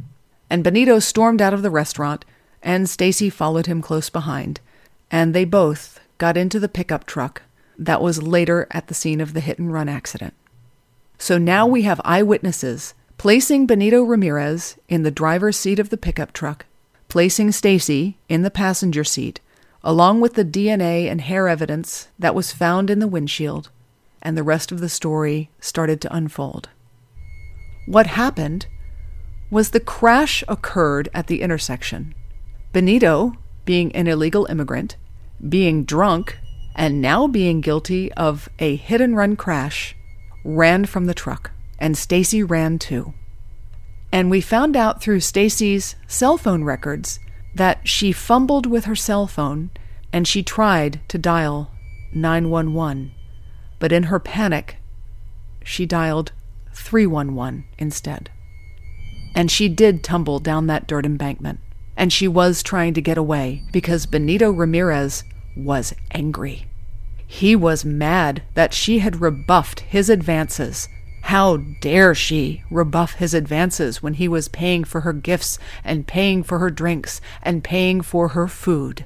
and 0.49 0.63
Benito 0.63 1.01
stormed 1.01 1.43
out 1.43 1.53
of 1.53 1.63
the 1.63 1.71
restaurant, 1.71 2.25
and 2.63 2.89
Stacy 2.89 3.29
followed 3.29 3.67
him 3.67 3.83
close 3.83 4.09
behind, 4.09 4.61
and 5.11 5.35
they 5.35 5.45
both 5.45 6.01
got 6.19 6.37
into 6.37 6.61
the 6.61 6.69
pickup 6.69 7.05
truck 7.05 7.43
that 7.79 8.01
was 8.01 8.23
later 8.23 8.67
at 8.71 8.87
the 8.87 8.95
scene 8.95 9.21
of 9.21 9.35
the 9.35 9.41
hit 9.41 9.59
and 9.59 9.73
run 9.73 9.89
accident. 9.89 10.35
So 11.19 11.39
now 11.39 11.67
we 11.67 11.83
have 11.83 12.01
eyewitnesses 12.05 12.95
placing 13.19 13.67
Benito 13.67 14.03
Ramirez 14.03 14.77
in 14.89 15.03
the 15.03 15.11
driver's 15.11 15.57
seat 15.57 15.79
of 15.79 15.89
the 15.89 15.97
pickup 15.97 16.33
truck, 16.33 16.67
placing 17.09 17.51
Stacy 17.51 18.19
in 18.29 18.43
the 18.43 18.51
passenger 18.51 19.05
seat, 19.05 19.41
along 19.83 20.21
with 20.21 20.35
the 20.35 20.45
DNA 20.45 21.11
and 21.11 21.23
hair 21.23 21.49
evidence 21.49 22.09
that 22.19 22.35
was 22.35 22.53
found 22.53 22.91
in 22.91 22.99
the 22.99 23.09
windshield, 23.09 23.71
and 24.21 24.37
the 24.37 24.43
rest 24.43 24.71
of 24.71 24.81
the 24.81 24.89
story 24.89 25.49
started 25.61 26.01
to 26.01 26.15
unfold. 26.15 26.69
What 27.87 28.07
happened 28.07 28.67
was 29.51 29.71
the 29.71 29.81
crash 29.81 30.45
occurred 30.49 31.09
at 31.15 31.29
the 31.29 31.41
intersection. 31.41 32.15
Benito, 32.73 33.35
being 33.65 33.95
an 33.95 34.09
illegal 34.09 34.45
immigrant, 34.47 34.97
being 35.49 35.85
drunk, 35.85 36.37
and 36.75 37.01
now 37.01 37.27
being 37.27 37.63
guilty 37.63 38.13
of 38.13 38.49
a 38.59 38.77
hit 38.77 39.01
and 39.01 39.17
run 39.17 39.37
crash, 39.37 39.97
ran 40.45 40.85
from 40.85 41.07
the 41.07 41.15
truck 41.15 41.53
and 41.79 41.97
Stacy 41.97 42.43
ran 42.43 42.79
too. 42.79 43.15
And 44.13 44.31
we 44.31 44.41
found 44.41 44.77
out 44.77 45.03
through 45.03 45.21
Stacy's 45.21 45.97
cell 46.07 46.39
phone 46.39 46.65
records 46.65 47.21
that 47.55 47.87
she 47.89 48.13
fumbled 48.13 48.67
with 48.67 48.85
her 48.85 48.97
cell 48.97 49.27
phone 49.27 49.71
and 50.13 50.27
she 50.27 50.43
tried 50.43 51.01
to 51.09 51.19
dial 51.19 51.71
911, 52.15 53.13
but 53.79 53.93
in 53.93 54.05
her 54.05 54.19
panic, 54.19 54.77
she 55.65 55.85
dialed 55.85 56.33
311 56.73 57.65
instead. 57.79 58.31
And 59.35 59.51
she 59.51 59.69
did 59.69 60.03
tumble 60.03 60.39
down 60.39 60.67
that 60.69 60.87
dirt 60.87 61.05
embankment, 61.05 61.61
and 61.97 62.13
she 62.13 62.29
was 62.29 62.63
trying 62.63 62.95
to 62.95 63.03
get 63.03 63.19
away 63.19 63.63
because 63.73 64.07
Benito 64.07 64.51
Ramirez 64.51 65.25
was 65.57 65.95
angry. 66.13 66.67
He 67.27 67.57
was 67.57 67.85
mad 67.85 68.43
that 68.55 68.73
she 68.73 69.01
had 69.01 69.21
rebuffed 69.21 69.81
his 69.81 70.09
advances 70.09 70.89
how 71.27 71.57
dare 71.81 72.15
she 72.15 72.63
rebuff 72.71 73.15
his 73.15 73.35
advances 73.35 74.01
when 74.01 74.15
he 74.15 74.29
was 74.29 74.47
paying 74.47 74.85
for 74.85 75.01
her 75.01 75.13
gifts 75.13 75.59
and 75.83 76.07
paying 76.07 76.45
for 76.45 76.61
her 76.61 76.71
drinks 76.71 77.21
and 77.43 77.65
paying 77.65 78.01
for 78.01 78.29
her 78.29 78.47
food? 78.47 79.05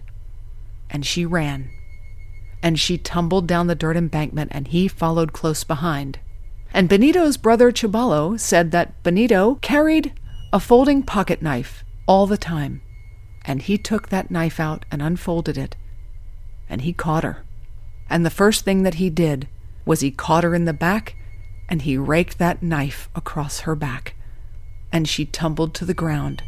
And 0.90 1.06
she 1.06 1.24
ran. 1.24 1.70
And 2.62 2.78
she 2.78 2.98
tumbled 2.98 3.46
down 3.46 3.68
the 3.68 3.74
dirt 3.74 3.96
embankment 3.96 4.52
and 4.52 4.68
he 4.68 4.86
followed 4.86 5.32
close 5.32 5.64
behind. 5.64 6.18
And 6.74 6.90
Benito's 6.90 7.38
brother 7.38 7.72
Chibalo 7.72 8.38
said 8.38 8.70
that 8.70 9.02
Benito 9.02 9.54
carried 9.62 10.12
a 10.52 10.60
folding 10.60 11.02
pocket 11.02 11.40
knife 11.40 11.84
all 12.06 12.26
the 12.26 12.36
time. 12.36 12.82
And 13.46 13.62
he 13.62 13.78
took 13.78 14.10
that 14.10 14.30
knife 14.30 14.60
out 14.60 14.84
and 14.90 15.00
unfolded 15.00 15.56
it. 15.56 15.74
And 16.68 16.82
he 16.82 16.92
caught 16.92 17.24
her. 17.24 17.46
And 18.10 18.26
the 18.26 18.30
first 18.30 18.66
thing 18.66 18.82
that 18.82 18.94
he 18.94 19.08
did 19.08 19.48
was 19.86 20.00
he 20.00 20.10
caught 20.10 20.44
her 20.44 20.54
in 20.54 20.66
the 20.66 20.74
back 20.74 21.16
and 21.70 21.82
he 21.82 21.96
raked 21.96 22.38
that 22.38 22.64
knife 22.64 23.08
across 23.14 23.60
her 23.60 23.76
back, 23.76 24.16
and 24.92 25.08
she 25.08 25.24
tumbled 25.24 25.72
to 25.72 25.84
the 25.84 25.94
ground, 25.94 26.42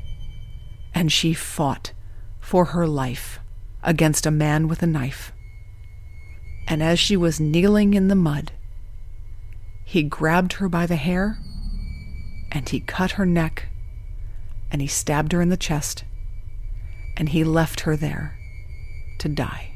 and 0.93 1.13
she 1.13 1.33
fought 1.33 1.93
for 2.41 2.67
her 2.67 2.89
life 2.89 3.39
against 3.85 4.27
a 4.27 4.33
man 4.33 4.67
with 4.67 4.83
a 4.83 4.87
knife. 4.87 5.33
And 6.67 6.83
as 6.83 6.99
she 6.99 7.17
was 7.17 7.39
kneeling 7.39 7.95
in 7.95 8.09
the 8.09 8.17
mud, 8.17 8.51
he 9.85 10.03
grabbed 10.03 10.55
her 10.55 10.69
by 10.69 10.87
the 10.87 10.97
hair, 10.97 11.39
and 12.51 12.69
he 12.69 12.81
cut 12.81 13.13
her 13.13 13.27
neck, 13.27 13.69
and 14.73 14.83
he 14.83 14.89
stabbed 14.89 15.31
her 15.31 15.41
in 15.41 15.51
the 15.51 15.57
chest, 15.57 16.03
and 17.17 17.29
he 17.29 17.45
left 17.45 17.81
her 17.81 17.97
there 17.97 18.37
to 19.19 19.29
die. 19.29 19.71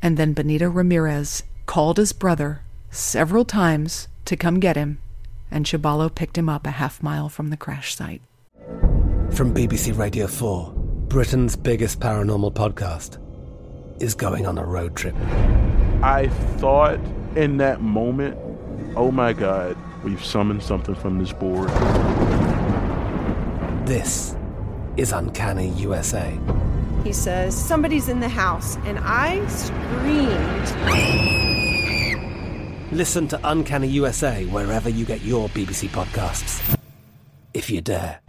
And 0.00 0.16
then 0.16 0.34
Benito 0.34 0.68
Ramirez 0.70 1.42
called 1.66 1.96
his 1.96 2.12
brother 2.12 2.62
several 2.90 3.44
times 3.44 4.08
to 4.24 4.36
come 4.36 4.60
get 4.60 4.76
him, 4.76 4.98
and 5.50 5.64
Chubalo 5.64 6.14
picked 6.14 6.38
him 6.38 6.48
up 6.48 6.66
a 6.66 6.72
half 6.72 7.02
mile 7.02 7.28
from 7.28 7.48
the 7.48 7.56
crash 7.56 7.94
site. 7.94 8.22
From 9.30 9.54
BBC 9.54 9.96
Radio 9.96 10.26
4, 10.26 10.72
Britain's 11.08 11.56
biggest 11.56 12.00
paranormal 12.00 12.54
podcast 12.54 13.18
is 14.00 14.14
going 14.14 14.46
on 14.46 14.58
a 14.58 14.64
road 14.64 14.96
trip. 14.96 15.14
I 16.02 16.28
thought 16.56 16.98
in 17.36 17.58
that 17.58 17.80
moment, 17.80 18.38
oh 18.96 19.10
my 19.10 19.32
God, 19.32 19.76
we've 20.02 20.24
summoned 20.24 20.62
something 20.62 20.94
from 20.94 21.18
this 21.18 21.32
board. 21.32 21.68
This 23.86 24.36
is 24.96 25.12
Uncanny 25.12 25.70
USA. 25.70 26.38
He 27.04 27.12
says, 27.12 27.56
Somebody's 27.56 28.08
in 28.08 28.20
the 28.20 28.28
house, 28.28 28.76
and 28.84 28.98
I 29.00 29.46
screamed. 29.48 31.47
Listen 32.90 33.28
to 33.28 33.38
Uncanny 33.44 33.86
USA 33.88 34.46
wherever 34.46 34.88
you 34.88 35.04
get 35.04 35.20
your 35.20 35.50
BBC 35.50 35.88
podcasts. 35.88 36.78
If 37.52 37.68
you 37.68 37.82
dare. 37.82 38.20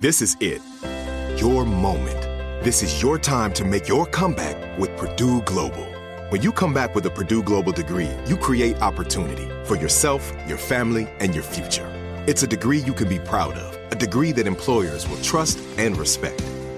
This 0.00 0.22
is 0.22 0.36
it. 0.40 0.62
Your 1.38 1.66
moment. 1.66 2.22
This 2.64 2.82
is 2.82 3.02
your 3.02 3.18
time 3.18 3.52
to 3.54 3.64
make 3.66 3.86
your 3.86 4.06
comeback 4.06 4.78
with 4.78 4.96
Purdue 4.96 5.42
Global. 5.42 5.84
When 6.30 6.40
you 6.40 6.50
come 6.50 6.72
back 6.72 6.94
with 6.94 7.04
a 7.04 7.10
Purdue 7.10 7.42
Global 7.42 7.72
degree, 7.72 8.10
you 8.26 8.36
create 8.36 8.80
opportunity 8.80 9.46
for 9.64 9.76
yourself, 9.76 10.32
your 10.46 10.58
family, 10.58 11.06
and 11.20 11.34
your 11.34 11.44
future. 11.44 11.92
It's 12.26 12.42
a 12.42 12.46
degree 12.46 12.78
you 12.78 12.94
can 12.94 13.08
be 13.08 13.18
proud 13.18 13.56
of, 13.56 13.92
a 13.92 13.94
degree 13.94 14.32
that 14.32 14.46
employers 14.46 15.06
will 15.06 15.20
trust 15.20 15.58
and 15.76 15.98
respect. 15.98 16.42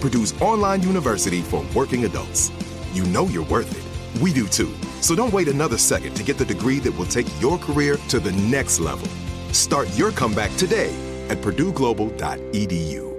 Purdue's 0.00 0.40
online 0.40 0.82
university 0.82 1.42
for 1.42 1.64
working 1.74 2.04
adults. 2.04 2.50
You 2.92 3.04
know 3.04 3.26
you're 3.26 3.44
worth 3.44 3.70
it. 3.70 4.22
We 4.22 4.32
do 4.32 4.46
too. 4.46 4.72
So 5.00 5.14
don't 5.14 5.32
wait 5.32 5.48
another 5.48 5.78
second 5.78 6.14
to 6.16 6.22
get 6.22 6.38
the 6.38 6.44
degree 6.44 6.78
that 6.80 6.96
will 6.96 7.06
take 7.06 7.26
your 7.40 7.58
career 7.58 7.96
to 8.08 8.18
the 8.18 8.32
next 8.32 8.80
level. 8.80 9.08
Start 9.52 9.88
your 9.96 10.10
comeback 10.12 10.54
today 10.56 10.94
at 11.28 11.38
purdueglobal.edu. 11.38 13.10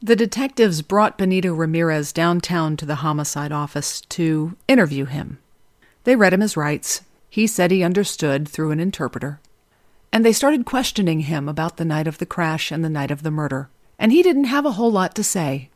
The 0.00 0.16
detectives 0.16 0.80
brought 0.80 1.18
Benito 1.18 1.52
Ramirez 1.52 2.12
downtown 2.12 2.76
to 2.76 2.86
the 2.86 2.96
homicide 2.96 3.50
office 3.50 4.00
to 4.02 4.56
interview 4.68 5.06
him. 5.06 5.38
They 6.04 6.14
read 6.14 6.32
him 6.32 6.40
his 6.40 6.56
rights. 6.56 7.02
He 7.28 7.48
said 7.48 7.70
he 7.70 7.82
understood 7.82 8.48
through 8.48 8.70
an 8.70 8.78
interpreter. 8.78 9.40
And 10.12 10.24
they 10.24 10.32
started 10.32 10.64
questioning 10.64 11.20
him 11.20 11.48
about 11.48 11.76
the 11.76 11.84
night 11.84 12.06
of 12.06 12.18
the 12.18 12.26
crash 12.26 12.70
and 12.70 12.84
the 12.84 12.88
night 12.88 13.10
of 13.10 13.24
the 13.24 13.30
murder. 13.30 13.68
And 13.98 14.12
he 14.12 14.22
didn't 14.22 14.44
have 14.44 14.64
a 14.64 14.72
whole 14.72 14.92
lot 14.92 15.14
to 15.16 15.24
say. 15.24 15.70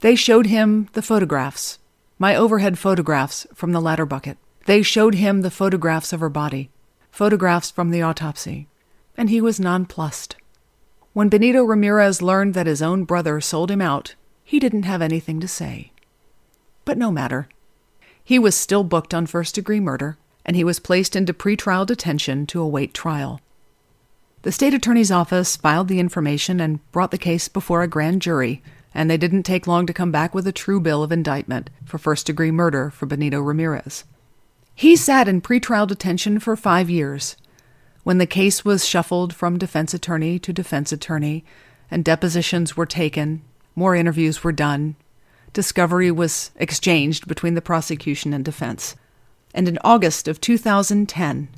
They 0.00 0.14
showed 0.14 0.46
him 0.46 0.88
the 0.94 1.02
photographs, 1.02 1.78
my 2.18 2.34
overhead 2.34 2.78
photographs 2.78 3.46
from 3.54 3.72
the 3.72 3.80
ladder 3.80 4.06
bucket. 4.06 4.38
They 4.66 4.82
showed 4.82 5.14
him 5.14 5.42
the 5.42 5.50
photographs 5.50 6.12
of 6.12 6.20
her 6.20 6.28
body, 6.28 6.70
photographs 7.10 7.70
from 7.70 7.90
the 7.90 8.02
autopsy. 8.02 8.68
And 9.16 9.28
he 9.28 9.40
was 9.40 9.60
nonplussed. 9.60 10.36
When 11.12 11.28
Benito 11.28 11.62
Ramirez 11.62 12.22
learned 12.22 12.54
that 12.54 12.66
his 12.66 12.80
own 12.80 13.04
brother 13.04 13.40
sold 13.40 13.70
him 13.70 13.82
out, 13.82 14.14
he 14.44 14.58
didn't 14.58 14.84
have 14.84 15.02
anything 15.02 15.40
to 15.40 15.48
say. 15.48 15.92
But 16.84 16.96
no 16.96 17.10
matter. 17.10 17.48
He 18.24 18.38
was 18.38 18.54
still 18.54 18.82
booked 18.82 19.12
on 19.12 19.26
first 19.26 19.54
degree 19.54 19.80
murder, 19.80 20.16
and 20.44 20.56
he 20.56 20.64
was 20.64 20.78
placed 20.78 21.14
into 21.14 21.34
pretrial 21.34 21.86
detention 21.86 22.46
to 22.46 22.60
await 22.60 22.94
trial. 22.94 23.40
The 24.42 24.52
state 24.52 24.74
attorney's 24.74 25.12
office 25.12 25.56
filed 25.56 25.86
the 25.86 26.00
information 26.00 26.60
and 26.60 26.80
brought 26.90 27.12
the 27.12 27.18
case 27.18 27.48
before 27.48 27.82
a 27.82 27.88
grand 27.88 28.22
jury, 28.22 28.60
and 28.92 29.08
they 29.08 29.16
didn't 29.16 29.44
take 29.44 29.68
long 29.68 29.86
to 29.86 29.92
come 29.92 30.10
back 30.10 30.34
with 30.34 30.46
a 30.48 30.52
true 30.52 30.80
bill 30.80 31.04
of 31.04 31.12
indictment 31.12 31.70
for 31.84 31.96
first 31.96 32.26
degree 32.26 32.50
murder 32.50 32.90
for 32.90 33.06
Benito 33.06 33.40
Ramirez. 33.40 34.04
He 34.74 34.96
sat 34.96 35.28
in 35.28 35.42
pretrial 35.42 35.86
detention 35.86 36.40
for 36.40 36.56
five 36.56 36.90
years. 36.90 37.36
When 38.02 38.18
the 38.18 38.26
case 38.26 38.64
was 38.64 38.86
shuffled 38.86 39.32
from 39.32 39.58
defense 39.58 39.94
attorney 39.94 40.40
to 40.40 40.52
defense 40.52 40.90
attorney, 40.90 41.44
and 41.88 42.04
depositions 42.04 42.76
were 42.76 42.86
taken, 42.86 43.42
more 43.76 43.94
interviews 43.94 44.42
were 44.42 44.52
done, 44.52 44.96
discovery 45.52 46.10
was 46.10 46.50
exchanged 46.56 47.28
between 47.28 47.54
the 47.54 47.62
prosecution 47.62 48.32
and 48.32 48.44
defense. 48.44 48.96
And 49.54 49.68
in 49.68 49.78
August 49.84 50.26
of 50.26 50.40
2010, 50.40 51.48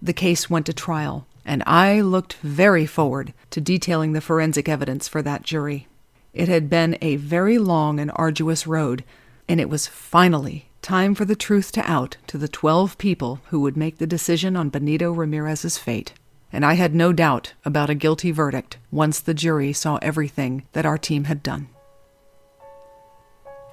the 0.00 0.12
case 0.12 0.48
went 0.48 0.66
to 0.66 0.72
trial, 0.72 1.26
and 1.48 1.62
I 1.66 2.02
looked 2.02 2.34
very 2.34 2.84
forward 2.84 3.32
to 3.50 3.60
detailing 3.60 4.12
the 4.12 4.20
forensic 4.20 4.68
evidence 4.68 5.08
for 5.08 5.22
that 5.22 5.42
jury. 5.42 5.88
It 6.34 6.46
had 6.46 6.68
been 6.68 6.98
a 7.00 7.16
very 7.16 7.56
long 7.56 7.98
and 7.98 8.12
arduous 8.14 8.66
road, 8.66 9.02
and 9.48 9.58
it 9.58 9.70
was 9.70 9.86
finally 9.86 10.68
time 10.82 11.14
for 11.14 11.24
the 11.24 11.34
truth 11.34 11.72
to 11.72 11.90
out 11.90 12.18
to 12.26 12.36
the 12.36 12.48
12 12.48 12.98
people 12.98 13.40
who 13.46 13.60
would 13.60 13.78
make 13.78 13.96
the 13.96 14.06
decision 14.06 14.56
on 14.56 14.68
Benito 14.68 15.10
Ramirez's 15.10 15.78
fate. 15.78 16.12
And 16.52 16.66
I 16.66 16.74
had 16.74 16.94
no 16.94 17.14
doubt 17.14 17.54
about 17.64 17.88
a 17.88 17.94
guilty 17.94 18.30
verdict 18.30 18.76
once 18.90 19.18
the 19.18 19.34
jury 19.34 19.72
saw 19.72 19.98
everything 20.02 20.66
that 20.72 20.84
our 20.84 20.98
team 20.98 21.24
had 21.24 21.42
done. 21.42 21.68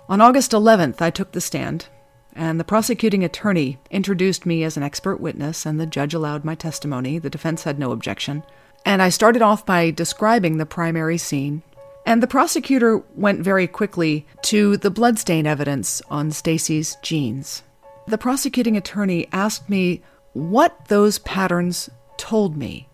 On 0.08 0.22
August 0.22 0.52
11th, 0.52 1.02
I 1.02 1.10
took 1.10 1.34
the 1.34 1.42
stand, 1.42 1.88
and 2.36 2.60
the 2.60 2.66
prosecuting 2.66 3.24
attorney 3.24 3.78
introduced 3.90 4.46
me 4.46 4.64
as 4.64 4.76
an 4.76 4.84
expert 4.84 5.22
witness, 5.22 5.66
and 5.66 5.80
the 5.80 5.86
judge 5.86 6.14
allowed 6.14 6.44
my 6.44 6.54
testimony. 6.54 7.18
The 7.18 7.30
defense 7.30 7.64
had 7.64 7.80
no 7.80 7.92
objection. 7.92 8.44
And 8.86 9.02
I 9.02 9.10
started 9.10 9.42
off 9.42 9.66
by 9.66 9.90
describing 9.90 10.58
the 10.58 10.66
primary 10.66 11.18
scene, 11.18 11.64
and 12.06 12.22
the 12.22 12.28
prosecutor 12.28 13.02
went 13.16 13.40
very 13.40 13.68
quickly 13.68 14.28
to 14.44 14.78
the 14.78 14.92
bloodstain 14.92 15.48
evidence 15.48 16.02
on 16.10 16.30
Stacy's 16.32 16.98
jeans. 17.02 17.64
The 18.08 18.18
prosecuting 18.18 18.78
attorney 18.78 19.28
asked 19.32 19.70
me 19.70 20.04
what 20.34 20.86
those 20.90 21.20
patterns 21.20 21.90
told 22.18 22.58
me, 22.58 22.90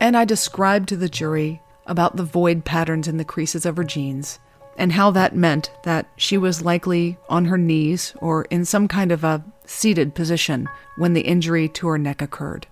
and 0.00 0.16
I 0.16 0.24
described 0.24 0.88
to 0.90 0.96
the 0.96 1.08
jury 1.08 1.60
about 1.86 2.16
the 2.16 2.22
void 2.22 2.64
patterns 2.64 3.08
in 3.08 3.18
the 3.18 3.24
creases 3.24 3.66
of 3.66 3.76
her 3.76 3.84
jeans 3.84 4.38
and 4.76 4.92
how 4.92 5.10
that 5.12 5.36
meant 5.36 5.70
that 5.84 6.06
she 6.16 6.36
was 6.36 6.64
likely 6.64 7.16
on 7.28 7.44
her 7.46 7.58
knees 7.58 8.14
or 8.18 8.44
in 8.46 8.64
some 8.64 8.88
kind 8.88 9.12
of 9.12 9.24
a 9.24 9.44
seated 9.64 10.14
position 10.14 10.68
when 10.96 11.12
the 11.12 11.22
injury 11.22 11.68
to 11.68 11.88
her 11.88 11.98
neck 11.98 12.20
occurred. 12.20 12.66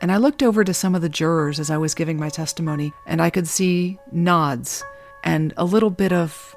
And 0.00 0.12
I 0.12 0.16
looked 0.16 0.42
over 0.42 0.62
to 0.62 0.72
some 0.72 0.94
of 0.94 1.02
the 1.02 1.08
jurors 1.08 1.58
as 1.58 1.70
I 1.70 1.76
was 1.76 1.94
giving 1.94 2.18
my 2.18 2.28
testimony, 2.28 2.92
and 3.06 3.20
I 3.20 3.30
could 3.30 3.48
see 3.48 3.98
nods 4.12 4.84
and 5.24 5.52
a 5.56 5.64
little 5.64 5.90
bit 5.90 6.12
of 6.12 6.54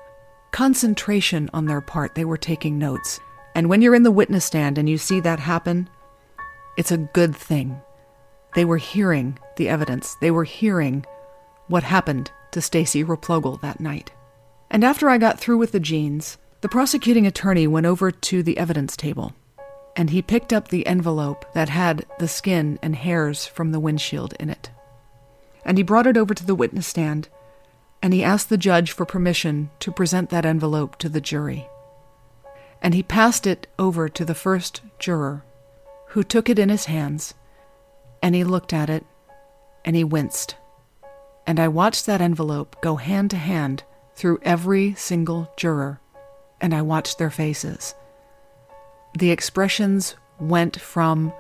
concentration 0.52 1.50
on 1.54 1.66
their 1.66 1.82
part. 1.82 2.14
They 2.14 2.26
were 2.26 2.38
taking 2.38 2.78
notes. 2.78 3.20
And 3.56 3.68
when 3.68 3.82
you're 3.82 3.96
in 3.96 4.04
the 4.04 4.12
witness 4.12 4.46
stand 4.46 4.78
and 4.78 4.88
you 4.88 4.98
see 4.98 5.20
that 5.22 5.40
happen, 5.40 5.90
it's 6.78 6.92
a 6.92 6.98
good 6.98 7.36
thing. 7.36 7.82
They 8.54 8.66
were 8.66 8.78
hearing 8.78 9.40
the 9.58 9.70
evidence. 9.70 10.16
They 10.22 10.32
were 10.32 10.44
hearing 10.44 11.06
what 11.68 11.84
happened 11.84 12.32
to 12.52 12.62
Stacy 12.62 13.04
Replogle 13.04 13.60
that 13.62 13.80
night. 13.80 14.12
And 14.72 14.84
after 14.84 15.10
I 15.10 15.18
got 15.18 15.40
through 15.40 15.58
with 15.58 15.74
the 15.74 15.80
jeans, 15.80 16.38
the 16.62 16.70
prosecuting 16.70 17.28
attorney 17.28 17.68
went 17.68 17.86
over 17.86 18.10
to 18.10 18.42
the 18.42 18.58
evidence 18.58 18.96
table 18.96 19.36
and 19.96 20.10
he 20.10 20.22
picked 20.22 20.54
up 20.54 20.70
the 20.70 20.88
envelope 20.88 21.46
that 21.54 21.70
had 21.70 22.06
the 22.18 22.28
skin 22.28 22.80
and 22.82 22.96
hairs 22.96 23.46
from 23.46 23.72
the 23.72 23.80
windshield 23.80 24.34
in 24.40 24.50
it. 24.50 24.72
And 25.66 25.78
he 25.78 25.84
brought 25.84 26.08
it 26.08 26.16
over 26.18 26.34
to 26.34 26.46
the 26.46 26.56
witness 26.56 26.88
stand 26.88 27.28
and 28.02 28.14
he 28.14 28.24
asked 28.24 28.50
the 28.50 28.58
judge 28.58 28.92
for 28.92 29.06
permission 29.06 29.70
to 29.80 29.92
present 29.92 30.30
that 30.30 30.46
envelope 30.46 30.98
to 31.00 31.10
the 31.10 31.22
jury. 31.22 31.68
And 32.82 32.94
he 32.94 33.04
passed 33.04 33.46
it 33.46 33.68
over 33.78 34.10
to 34.10 34.26
the 34.26 34.34
first 34.34 34.82
juror, 34.98 35.44
who 36.08 36.24
took 36.24 36.50
it 36.50 36.58
in 36.58 36.70
his 36.70 36.86
hands, 36.86 37.36
and 38.24 38.34
he 38.34 38.44
looked 38.44 38.74
at 38.74 38.90
it, 38.90 39.06
and 39.86 39.96
he 39.96 40.04
winced. 40.04 40.56
And 41.46 41.60
I 41.60 41.68
watched 41.68 42.08
that 42.08 42.22
envelope 42.22 42.82
go 42.82 42.96
hand 42.96 43.30
to 43.32 43.38
hand 43.38 43.84
through 44.22 44.38
every 44.44 44.94
single 44.94 45.52
juror, 45.58 46.00
and 46.62 46.76
I 46.76 46.84
watched 46.84 47.18
their 47.18 47.32
faces. 47.32 47.96
The 49.18 49.32
expressions 49.32 50.16
went 50.40 50.80
from 50.80 51.34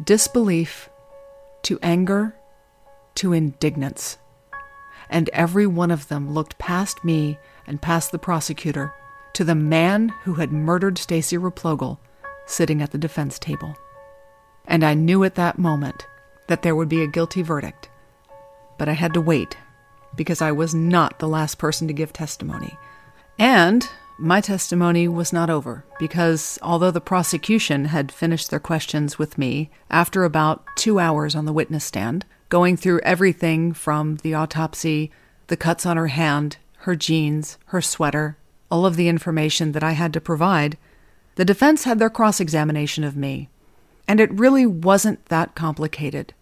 disbelief 0.00 0.88
to 1.62 1.80
anger 1.82 2.36
to 3.16 3.32
indignance, 3.32 4.16
and 5.10 5.28
every 5.30 5.66
one 5.66 5.90
of 5.90 6.06
them 6.06 6.32
looked 6.32 6.56
past 6.56 7.04
me 7.04 7.36
and 7.66 7.82
past 7.82 8.12
the 8.12 8.18
prosecutor 8.20 8.94
to 9.32 9.42
the 9.42 9.56
man 9.56 10.10
who 10.22 10.34
had 10.34 10.52
murdered 10.52 10.98
Stacy 10.98 11.36
Replogle 11.36 11.98
sitting 12.46 12.80
at 12.80 12.92
the 12.92 12.98
defense 12.98 13.40
table. 13.40 13.74
And 14.68 14.84
I 14.84 14.94
knew 14.94 15.24
at 15.24 15.34
that 15.34 15.58
moment 15.58 16.06
that 16.46 16.62
there 16.62 16.76
would 16.76 16.88
be 16.88 17.02
a 17.02 17.08
guilty 17.08 17.42
verdict, 17.42 17.90
but 18.78 18.88
I 18.88 18.92
had 18.92 19.14
to 19.14 19.20
wait 19.20 19.56
because 20.16 20.42
I 20.42 20.52
was 20.52 20.74
not 20.74 21.18
the 21.18 21.28
last 21.28 21.58
person 21.58 21.86
to 21.88 21.94
give 21.94 22.12
testimony. 22.12 22.76
And 23.38 23.88
my 24.18 24.42
testimony 24.42 25.08
was 25.08 25.32
not 25.32 25.48
over 25.48 25.84
because 25.98 26.58
although 26.60 26.90
the 26.90 27.00
prosecution 27.00 27.86
had 27.86 28.12
finished 28.12 28.50
their 28.50 28.60
questions 28.60 29.18
with 29.18 29.38
me 29.38 29.70
after 29.90 30.24
about 30.24 30.66
two 30.76 30.98
hours 30.98 31.34
on 31.34 31.46
the 31.46 31.52
witness 31.52 31.84
stand, 31.84 32.26
going 32.50 32.76
through 32.76 33.00
everything 33.00 33.72
from 33.72 34.16
the 34.16 34.34
autopsy, 34.34 35.10
the 35.46 35.56
cuts 35.56 35.86
on 35.86 35.96
her 35.96 36.08
hand, 36.08 36.58
her 36.80 36.94
jeans, 36.94 37.56
her 37.66 37.80
sweater, 37.80 38.36
all 38.70 38.84
of 38.84 38.96
the 38.96 39.08
information 39.08 39.72
that 39.72 39.82
I 39.82 39.92
had 39.92 40.12
to 40.12 40.20
provide, 40.20 40.76
the 41.36 41.44
defense 41.44 41.84
had 41.84 41.98
their 41.98 42.10
cross 42.10 42.40
examination 42.40 43.04
of 43.04 43.16
me. 43.16 43.48
And 44.06 44.20
it 44.20 44.32
really 44.32 44.66
wasn't 44.66 45.24
that 45.26 45.54
complicated. 45.54 46.34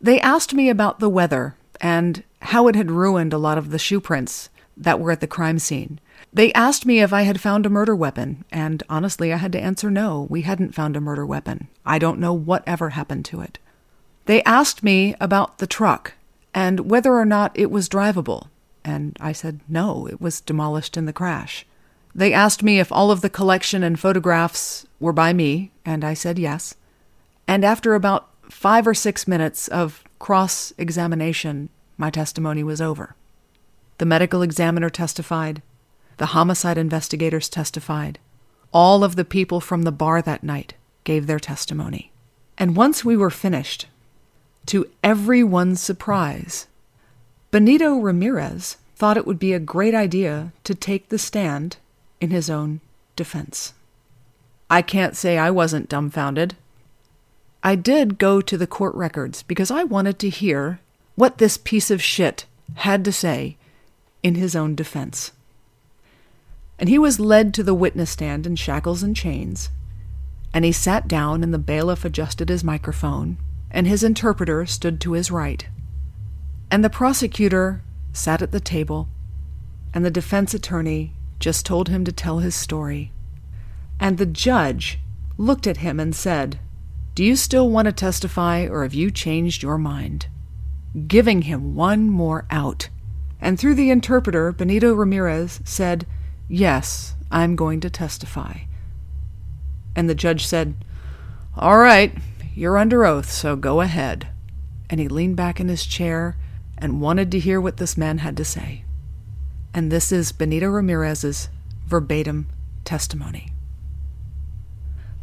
They 0.00 0.20
asked 0.20 0.52
me 0.52 0.68
about 0.68 1.00
the 1.00 1.08
weather 1.08 1.56
and 1.80 2.22
how 2.44 2.68
it 2.68 2.74
had 2.74 2.90
ruined 2.90 3.32
a 3.32 3.38
lot 3.38 3.58
of 3.58 3.70
the 3.70 3.78
shoe 3.78 4.00
prints 4.00 4.50
that 4.76 5.00
were 5.00 5.10
at 5.10 5.20
the 5.20 5.26
crime 5.26 5.58
scene. 5.58 6.00
They 6.32 6.52
asked 6.52 6.84
me 6.84 7.00
if 7.00 7.12
I 7.12 7.22
had 7.22 7.40
found 7.40 7.64
a 7.64 7.70
murder 7.70 7.94
weapon, 7.94 8.44
and 8.50 8.82
honestly, 8.88 9.32
I 9.32 9.36
had 9.36 9.52
to 9.52 9.60
answer 9.60 9.90
no, 9.90 10.26
we 10.28 10.42
hadn't 10.42 10.74
found 10.74 10.96
a 10.96 11.00
murder 11.00 11.24
weapon. 11.24 11.68
I 11.86 11.98
don't 11.98 12.18
know 12.18 12.32
what 12.32 12.64
ever 12.66 12.90
happened 12.90 13.24
to 13.26 13.40
it. 13.40 13.58
They 14.26 14.42
asked 14.42 14.82
me 14.82 15.14
about 15.20 15.58
the 15.58 15.66
truck 15.66 16.14
and 16.54 16.90
whether 16.90 17.14
or 17.14 17.24
not 17.24 17.52
it 17.54 17.70
was 17.70 17.88
drivable, 17.88 18.48
and 18.84 19.16
I 19.20 19.32
said 19.32 19.60
no, 19.68 20.06
it 20.06 20.20
was 20.20 20.40
demolished 20.40 20.96
in 20.96 21.06
the 21.06 21.12
crash. 21.12 21.66
They 22.14 22.32
asked 22.32 22.62
me 22.62 22.78
if 22.78 22.92
all 22.92 23.10
of 23.10 23.22
the 23.22 23.30
collection 23.30 23.82
and 23.82 23.98
photographs 23.98 24.86
were 25.00 25.12
by 25.12 25.32
me, 25.32 25.72
and 25.84 26.04
I 26.04 26.14
said 26.14 26.38
yes. 26.38 26.76
And 27.48 27.64
after 27.64 27.94
about 27.94 28.30
five 28.48 28.86
or 28.86 28.94
six 28.94 29.26
minutes 29.26 29.66
of 29.68 30.04
cross 30.18 30.72
examination, 30.78 31.70
my 31.96 32.10
testimony 32.10 32.62
was 32.62 32.80
over. 32.80 33.14
The 33.98 34.06
medical 34.06 34.42
examiner 34.42 34.90
testified. 34.90 35.62
The 36.16 36.26
homicide 36.26 36.78
investigators 36.78 37.48
testified. 37.48 38.18
All 38.72 39.04
of 39.04 39.16
the 39.16 39.24
people 39.24 39.60
from 39.60 39.82
the 39.82 39.92
bar 39.92 40.20
that 40.22 40.42
night 40.42 40.74
gave 41.04 41.26
their 41.26 41.38
testimony. 41.38 42.10
And 42.58 42.76
once 42.76 43.04
we 43.04 43.16
were 43.16 43.30
finished, 43.30 43.86
to 44.66 44.90
everyone's 45.02 45.80
surprise, 45.80 46.66
Benito 47.50 47.96
Ramirez 47.96 48.78
thought 48.96 49.16
it 49.16 49.26
would 49.26 49.38
be 49.38 49.52
a 49.52 49.58
great 49.58 49.94
idea 49.94 50.52
to 50.64 50.74
take 50.74 51.08
the 51.08 51.18
stand 51.18 51.76
in 52.20 52.30
his 52.30 52.48
own 52.48 52.80
defense. 53.16 53.74
I 54.70 54.82
can't 54.82 55.16
say 55.16 55.36
I 55.36 55.50
wasn't 55.50 55.88
dumbfounded. 55.88 56.56
I 57.62 57.74
did 57.74 58.18
go 58.18 58.40
to 58.40 58.56
the 58.56 58.66
court 58.66 58.94
records 58.94 59.42
because 59.42 59.70
I 59.70 59.84
wanted 59.84 60.18
to 60.20 60.28
hear 60.28 60.80
what 61.16 61.38
this 61.38 61.56
piece 61.56 61.90
of 61.90 62.02
shit 62.02 62.46
had 62.74 63.04
to 63.04 63.12
say 63.12 63.56
in 64.22 64.34
his 64.34 64.56
own 64.56 64.74
defense. 64.74 65.32
And 66.78 66.88
he 66.88 66.98
was 66.98 67.20
led 67.20 67.54
to 67.54 67.62
the 67.62 67.74
witness 67.74 68.10
stand 68.10 68.46
in 68.46 68.56
shackles 68.56 69.02
and 69.02 69.14
chains, 69.14 69.70
and 70.52 70.64
he 70.64 70.72
sat 70.72 71.08
down, 71.08 71.42
and 71.42 71.52
the 71.52 71.58
bailiff 71.58 72.04
adjusted 72.04 72.48
his 72.48 72.64
microphone, 72.64 73.36
and 73.70 73.86
his 73.86 74.04
interpreter 74.04 74.66
stood 74.66 75.00
to 75.00 75.12
his 75.12 75.30
right. 75.30 75.66
And 76.70 76.84
the 76.84 76.90
prosecutor 76.90 77.82
sat 78.12 78.42
at 78.42 78.52
the 78.52 78.60
table, 78.60 79.08
and 79.92 80.04
the 80.04 80.10
defense 80.10 80.54
attorney 80.54 81.12
just 81.38 81.66
told 81.66 81.88
him 81.88 82.04
to 82.04 82.12
tell 82.12 82.38
his 82.38 82.54
story. 82.54 83.12
And 84.00 84.18
the 84.18 84.26
judge 84.26 84.98
looked 85.36 85.66
at 85.66 85.78
him 85.78 86.00
and 86.00 86.14
said, 86.14 86.58
Do 87.14 87.24
you 87.24 87.36
still 87.36 87.68
want 87.68 87.86
to 87.86 87.92
testify, 87.92 88.66
or 88.66 88.82
have 88.82 88.94
you 88.94 89.10
changed 89.10 89.62
your 89.62 89.78
mind? 89.78 90.26
Giving 91.06 91.42
him 91.42 91.74
one 91.74 92.08
more 92.08 92.46
out. 92.50 92.88
And 93.40 93.58
through 93.58 93.74
the 93.74 93.90
interpreter, 93.90 94.52
Benito 94.52 94.94
Ramirez 94.94 95.60
said, 95.64 96.06
Yes, 96.48 97.14
I'm 97.30 97.56
going 97.56 97.80
to 97.80 97.90
testify. 97.90 98.60
And 99.96 100.08
the 100.08 100.14
judge 100.14 100.46
said, 100.46 100.74
All 101.56 101.78
right, 101.78 102.16
you're 102.54 102.78
under 102.78 103.04
oath, 103.04 103.30
so 103.30 103.56
go 103.56 103.80
ahead. 103.80 104.28
And 104.88 105.00
he 105.00 105.08
leaned 105.08 105.36
back 105.36 105.60
in 105.60 105.68
his 105.68 105.84
chair 105.84 106.36
and 106.78 107.00
wanted 107.00 107.30
to 107.32 107.38
hear 107.38 107.60
what 107.60 107.78
this 107.78 107.96
man 107.96 108.18
had 108.18 108.36
to 108.36 108.44
say. 108.44 108.84
And 109.72 109.90
this 109.90 110.12
is 110.12 110.32
Benito 110.32 110.68
Ramirez's 110.68 111.48
verbatim 111.86 112.46
testimony. 112.84 113.52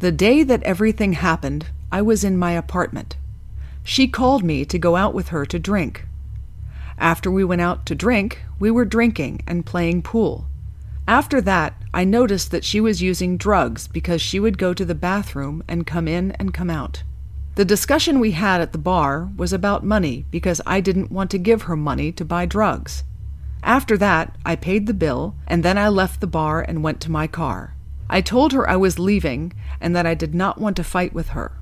The 0.00 0.12
day 0.12 0.42
that 0.42 0.62
everything 0.64 1.14
happened, 1.14 1.66
I 1.90 2.02
was 2.02 2.24
in 2.24 2.36
my 2.36 2.52
apartment. 2.52 3.16
She 3.84 4.08
called 4.08 4.44
me 4.44 4.64
to 4.64 4.78
go 4.78 4.96
out 4.96 5.14
with 5.14 5.28
her 5.28 5.44
to 5.46 5.58
drink. 5.58 6.06
After 6.98 7.30
we 7.30 7.44
went 7.44 7.60
out 7.60 7.84
to 7.86 7.94
drink, 7.94 8.42
we 8.58 8.70
were 8.70 8.84
drinking 8.84 9.42
and 9.46 9.66
playing 9.66 10.02
pool. 10.02 10.46
After 11.08 11.40
that, 11.40 11.74
I 11.92 12.04
noticed 12.04 12.52
that 12.52 12.64
she 12.64 12.80
was 12.80 13.02
using 13.02 13.36
drugs 13.36 13.88
because 13.88 14.22
she 14.22 14.38
would 14.38 14.56
go 14.56 14.72
to 14.72 14.84
the 14.84 14.94
bathroom 14.94 15.64
and 15.66 15.86
come 15.86 16.06
in 16.06 16.30
and 16.32 16.54
come 16.54 16.70
out. 16.70 17.02
The 17.56 17.64
discussion 17.64 18.20
we 18.20 18.30
had 18.30 18.60
at 18.60 18.72
the 18.72 18.78
bar 18.78 19.28
was 19.36 19.52
about 19.52 19.84
money 19.84 20.24
because 20.30 20.60
I 20.64 20.80
didn't 20.80 21.12
want 21.12 21.30
to 21.32 21.38
give 21.38 21.62
her 21.62 21.76
money 21.76 22.12
to 22.12 22.24
buy 22.24 22.46
drugs. 22.46 23.02
After 23.62 23.98
that, 23.98 24.36
I 24.46 24.56
paid 24.56 24.86
the 24.86 24.94
bill, 24.94 25.34
and 25.46 25.62
then 25.62 25.76
I 25.76 25.88
left 25.88 26.20
the 26.20 26.26
bar 26.26 26.62
and 26.62 26.82
went 26.82 27.00
to 27.02 27.10
my 27.10 27.26
car. 27.26 27.74
I 28.08 28.20
told 28.20 28.52
her 28.52 28.68
I 28.68 28.76
was 28.76 28.98
leaving 28.98 29.52
and 29.80 29.94
that 29.94 30.06
I 30.06 30.14
did 30.14 30.34
not 30.34 30.58
want 30.58 30.76
to 30.76 30.84
fight 30.84 31.12
with 31.12 31.30
her. 31.30 31.52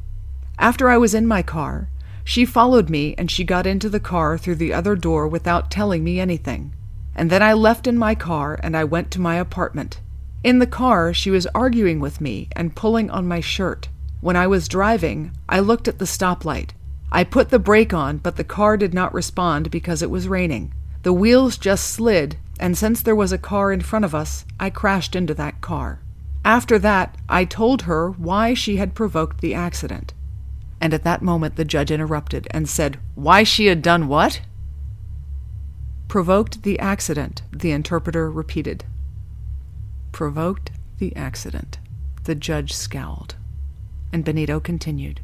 After 0.59 0.89
I 0.91 0.99
was 0.99 1.15
in 1.15 1.27
my 1.27 1.43
car, 1.43 1.89
she 2.31 2.45
followed 2.45 2.88
me 2.88 3.12
and 3.19 3.29
she 3.29 3.43
got 3.43 3.66
into 3.66 3.88
the 3.88 3.99
car 3.99 4.38
through 4.38 4.55
the 4.55 4.73
other 4.73 4.95
door 4.95 5.27
without 5.27 5.69
telling 5.69 6.05
me 6.05 6.21
anything. 6.21 6.73
And 7.12 7.29
then 7.29 7.43
I 7.43 7.55
left 7.55 7.88
in 7.88 7.99
my 7.99 8.14
car 8.14 8.57
and 8.62 8.77
I 8.77 8.85
went 8.85 9.11
to 9.11 9.21
my 9.21 9.35
apartment. 9.35 10.01
In 10.45 10.61
the 10.61 10.66
car, 10.69 11.12
she 11.12 11.29
was 11.29 11.49
arguing 11.57 11.99
with 11.99 12.21
me 12.21 12.47
and 12.53 12.77
pulling 12.77 13.11
on 13.11 13.27
my 13.27 13.40
shirt. 13.40 13.88
When 14.21 14.37
I 14.37 14.47
was 14.47 14.69
driving, 14.69 15.33
I 15.49 15.59
looked 15.59 15.88
at 15.88 15.99
the 15.99 16.05
stoplight. 16.05 16.71
I 17.11 17.25
put 17.25 17.49
the 17.49 17.59
brake 17.59 17.93
on, 17.93 18.19
but 18.19 18.37
the 18.37 18.45
car 18.45 18.77
did 18.77 18.95
not 18.95 19.12
respond 19.12 19.69
because 19.73 20.01
it 20.01 20.09
was 20.09 20.29
raining. 20.29 20.73
The 21.03 21.12
wheels 21.12 21.59
just 21.59 21.88
slid, 21.88 22.37
and 22.61 22.79
since 22.79 23.03
there 23.03 23.16
was 23.16 23.33
a 23.33 23.38
car 23.38 23.73
in 23.73 23.81
front 23.81 24.05
of 24.05 24.14
us, 24.14 24.45
I 24.61 24.71
crashed 24.71 25.16
into 25.16 25.35
that 25.35 25.61
car. 25.61 25.99
After 26.45 26.79
that, 26.79 27.16
I 27.29 27.45
told 27.45 27.83
her 27.83 28.09
why 28.09 28.55
she 28.55 28.77
had 28.77 28.95
provoked 28.95 29.40
the 29.40 29.55
accident. 29.55 30.14
And 30.81 30.95
at 30.95 31.05
that 31.05 31.23
moment, 31.23 31.57
the 31.57 31.64
judge 31.64 31.90
interrupted 31.90 32.49
and 32.51 32.69
said, 32.69 32.99
Why 33.14 33.43
she 33.43 33.66
had 33.66 33.83
done 33.83 34.09
what? 34.09 34.40
Provoked 36.09 36.62
the 36.62 36.79
accident, 36.79 37.43
the 37.53 37.71
interpreter 37.71 38.31
repeated. 38.31 38.85
Provoked 40.12 40.71
the 40.99 41.14
accident. 41.14 41.79
The 42.25 42.35
judge 42.35 42.73
scowled. 42.73 43.37
And 44.12 44.25
Benito 44.25 44.59
continued. 44.59 45.21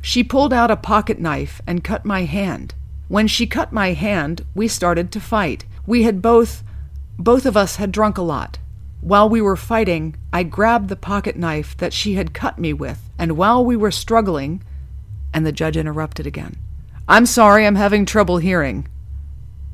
She 0.00 0.24
pulled 0.24 0.52
out 0.52 0.70
a 0.70 0.76
pocket 0.76 1.18
knife 1.18 1.60
and 1.66 1.84
cut 1.84 2.04
my 2.04 2.24
hand. 2.24 2.74
When 3.08 3.26
she 3.26 3.46
cut 3.46 3.72
my 3.72 3.92
hand, 3.92 4.44
we 4.54 4.68
started 4.68 5.12
to 5.12 5.20
fight. 5.20 5.64
We 5.86 6.04
had 6.04 6.22
both, 6.22 6.62
both 7.18 7.44
of 7.44 7.56
us 7.56 7.76
had 7.76 7.92
drunk 7.92 8.16
a 8.16 8.22
lot. 8.22 8.58
While 9.00 9.28
we 9.28 9.42
were 9.42 9.56
fighting, 9.56 10.16
I 10.32 10.44
grabbed 10.44 10.88
the 10.88 10.96
pocket 10.96 11.36
knife 11.36 11.76
that 11.78 11.92
she 11.92 12.14
had 12.14 12.32
cut 12.32 12.58
me 12.58 12.72
with, 12.72 13.09
and 13.20 13.36
while 13.36 13.62
we 13.62 13.76
were 13.76 13.90
struggling, 13.90 14.62
and 15.34 15.44
the 15.44 15.52
judge 15.52 15.76
interrupted 15.76 16.26
again. 16.26 16.56
I'm 17.06 17.26
sorry, 17.26 17.66
I'm 17.66 17.74
having 17.74 18.06
trouble 18.06 18.38
hearing. 18.38 18.88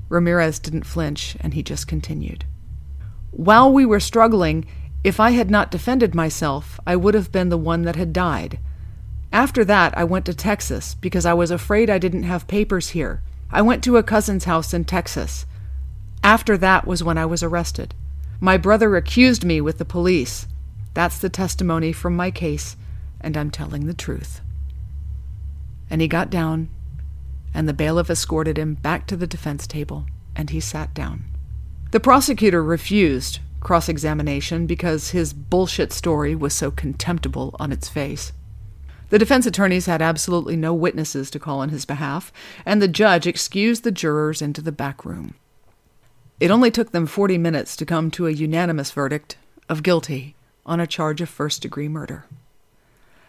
Ramirez 0.08 0.58
didn't 0.58 0.82
flinch, 0.82 1.36
and 1.38 1.54
he 1.54 1.62
just 1.62 1.86
continued. 1.86 2.44
While 3.30 3.72
we 3.72 3.86
were 3.86 4.00
struggling, 4.00 4.66
if 5.04 5.20
I 5.20 5.30
had 5.30 5.48
not 5.48 5.70
defended 5.70 6.12
myself, 6.12 6.80
I 6.84 6.96
would 6.96 7.14
have 7.14 7.30
been 7.30 7.48
the 7.48 7.56
one 7.56 7.82
that 7.82 7.94
had 7.94 8.12
died. 8.12 8.58
After 9.32 9.64
that, 9.64 9.96
I 9.96 10.02
went 10.02 10.26
to 10.26 10.34
Texas 10.34 10.96
because 10.96 11.24
I 11.24 11.34
was 11.34 11.52
afraid 11.52 11.88
I 11.88 11.98
didn't 11.98 12.24
have 12.24 12.48
papers 12.48 12.90
here. 12.90 13.22
I 13.52 13.62
went 13.62 13.84
to 13.84 13.96
a 13.96 14.02
cousin's 14.02 14.44
house 14.44 14.74
in 14.74 14.84
Texas. 14.84 15.46
After 16.24 16.56
that 16.56 16.84
was 16.84 17.04
when 17.04 17.16
I 17.16 17.26
was 17.26 17.44
arrested. 17.44 17.94
My 18.40 18.56
brother 18.56 18.96
accused 18.96 19.44
me 19.44 19.60
with 19.60 19.78
the 19.78 19.84
police. 19.84 20.48
That's 20.94 21.18
the 21.18 21.28
testimony 21.28 21.92
from 21.92 22.16
my 22.16 22.32
case, 22.32 22.76
and 23.20 23.36
I'm 23.36 23.50
telling 23.50 23.86
the 23.86 23.94
truth. 23.94 24.40
And 25.88 26.00
he 26.00 26.08
got 26.08 26.30
down, 26.30 26.68
and 27.54 27.68
the 27.68 27.72
bailiff 27.72 28.10
escorted 28.10 28.58
him 28.58 28.74
back 28.74 29.06
to 29.06 29.16
the 29.16 29.26
defense 29.26 29.66
table, 29.66 30.06
and 30.34 30.50
he 30.50 30.60
sat 30.60 30.94
down. 30.94 31.24
The 31.92 32.00
prosecutor 32.00 32.62
refused 32.62 33.40
cross 33.60 33.88
examination 33.88 34.66
because 34.66 35.10
his 35.10 35.32
bullshit 35.32 35.92
story 35.92 36.34
was 36.34 36.54
so 36.54 36.70
contemptible 36.70 37.56
on 37.58 37.72
its 37.72 37.88
face. 37.88 38.32
The 39.08 39.18
defense 39.18 39.46
attorneys 39.46 39.86
had 39.86 40.02
absolutely 40.02 40.56
no 40.56 40.74
witnesses 40.74 41.30
to 41.30 41.38
call 41.38 41.60
on 41.60 41.70
his 41.70 41.84
behalf, 41.84 42.32
and 42.64 42.80
the 42.80 42.88
judge 42.88 43.26
excused 43.26 43.82
the 43.82 43.90
jurors 43.90 44.42
into 44.42 44.60
the 44.60 44.72
back 44.72 45.04
room. 45.04 45.34
It 46.38 46.50
only 46.50 46.70
took 46.70 46.92
them 46.92 47.06
40 47.06 47.38
minutes 47.38 47.76
to 47.76 47.86
come 47.86 48.10
to 48.12 48.26
a 48.26 48.32
unanimous 48.32 48.90
verdict 48.90 49.36
of 49.68 49.82
guilty 49.82 50.36
on 50.64 50.80
a 50.80 50.86
charge 50.86 51.20
of 51.20 51.28
first 51.28 51.62
degree 51.62 51.88
murder. 51.88 52.24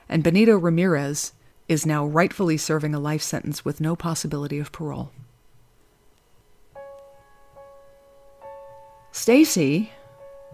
And 0.09 0.23
Benito 0.23 0.57
Ramirez 0.57 1.33
is 1.67 1.85
now 1.85 2.05
rightfully 2.05 2.57
serving 2.57 2.95
a 2.95 2.99
life 2.99 3.21
sentence 3.21 3.65
with 3.65 3.81
no 3.81 3.95
possibility 3.95 4.59
of 4.59 4.71
parole. 4.71 5.11
Stacy 9.11 9.91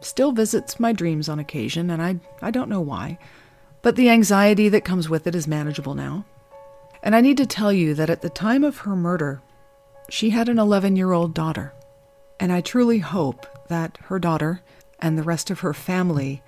still 0.01 0.31
visits 0.31 0.79
my 0.79 0.93
dreams 0.93 1.29
on 1.29 1.39
occasion, 1.39 1.89
and 1.89 2.01
I, 2.01 2.19
I 2.41 2.49
don't 2.49 2.69
know 2.69 2.81
why. 2.81 3.19
But 3.81 3.95
the 3.95 4.09
anxiety 4.09 4.69
that 4.69 4.85
comes 4.85 5.09
with 5.09 5.27
it 5.27 5.35
is 5.35 5.47
manageable 5.47 5.93
now. 5.93 6.25
And 7.03 7.15
I 7.15 7.21
need 7.21 7.37
to 7.37 7.45
tell 7.45 7.73
you 7.73 7.93
that 7.95 8.09
at 8.09 8.21
the 8.21 8.29
time 8.29 8.63
of 8.63 8.77
her 8.79 8.95
murder, 8.95 9.41
she 10.09 10.29
had 10.29 10.47
an 10.47 10.57
11 10.57 10.95
year 10.95 11.11
old 11.11 11.33
daughter. 11.33 11.73
And 12.39 12.51
I 12.51 12.61
truly 12.61 12.99
hope 12.99 13.45
that 13.67 13.97
her 14.03 14.19
daughter 14.19 14.61
and 14.99 15.17
the 15.17 15.23
rest 15.23 15.51
of 15.51 15.59
her 15.59 15.73
family 15.73 16.41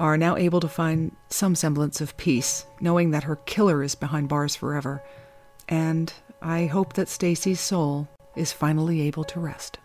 are 0.00 0.16
now 0.16 0.34
able 0.34 0.60
to 0.60 0.68
find 0.68 1.14
some 1.28 1.54
semblance 1.54 2.00
of 2.00 2.16
peace, 2.16 2.64
knowing 2.80 3.10
that 3.10 3.24
her 3.24 3.36
killer 3.36 3.82
is 3.82 3.94
behind 3.94 4.30
bars 4.30 4.56
forever. 4.56 5.02
And 5.68 6.10
I 6.40 6.64
hope 6.66 6.94
that 6.94 7.08
Stacy's 7.08 7.60
soul 7.60 8.08
is 8.34 8.50
finally 8.50 9.02
able 9.02 9.24
to 9.24 9.38
rest. 9.38 9.78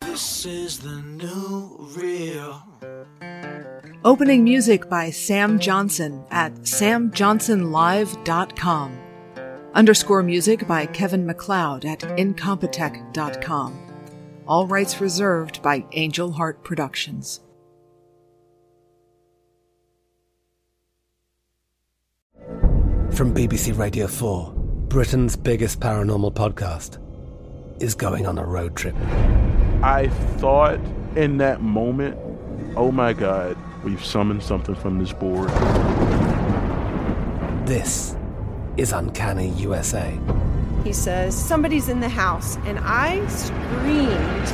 This 0.00 0.44
is 0.46 0.80
the 0.80 1.00
new 1.00 1.90
real. 1.96 2.93
Opening 4.04 4.44
music 4.44 4.88
by 4.90 5.08
Sam 5.08 5.58
Johnson 5.58 6.22
at 6.30 6.52
samjohnsonlive.com. 6.56 8.98
Underscore 9.72 10.22
music 10.22 10.68
by 10.68 10.84
Kevin 10.84 11.24
MacLeod 11.24 11.86
at 11.86 12.00
incompetech.com. 12.00 13.78
All 14.46 14.66
rights 14.66 15.00
reserved 15.00 15.62
by 15.62 15.86
Angel 15.92 16.30
Heart 16.30 16.62
Productions. 16.62 17.40
From 23.12 23.32
BBC 23.32 23.78
Radio 23.78 24.06
4, 24.06 24.52
Britain's 24.88 25.34
biggest 25.34 25.80
paranormal 25.80 26.34
podcast 26.34 26.98
is 27.82 27.94
going 27.94 28.26
on 28.26 28.36
a 28.36 28.44
road 28.44 28.76
trip. 28.76 28.94
I 29.82 30.08
thought 30.36 30.78
in 31.16 31.38
that 31.38 31.62
moment, 31.62 32.18
oh 32.76 32.92
my 32.92 33.14
God, 33.14 33.56
we've 33.84 34.04
summoned 34.04 34.42
something 34.42 34.74
from 34.74 34.98
this 34.98 35.12
board. 35.12 35.48
This 37.66 38.16
is 38.76 38.92
Uncanny 38.92 39.50
USA. 39.50 40.18
He 40.82 40.92
says, 40.92 41.36
Somebody's 41.36 41.88
in 41.88 42.00
the 42.00 42.08
house, 42.08 42.56
and 42.66 42.78
I 42.82 43.24
screamed. 43.28 44.52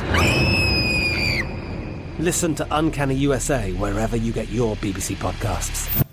Listen 2.19 2.53
to 2.55 2.67
Uncanny 2.71 3.15
USA 3.15 3.71
wherever 3.73 4.15
you 4.15 4.31
get 4.31 4.49
your 4.49 4.75
BBC 4.77 5.15
podcasts, 5.15 6.05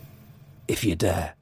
if 0.66 0.82
you 0.84 0.96
dare. 0.96 1.34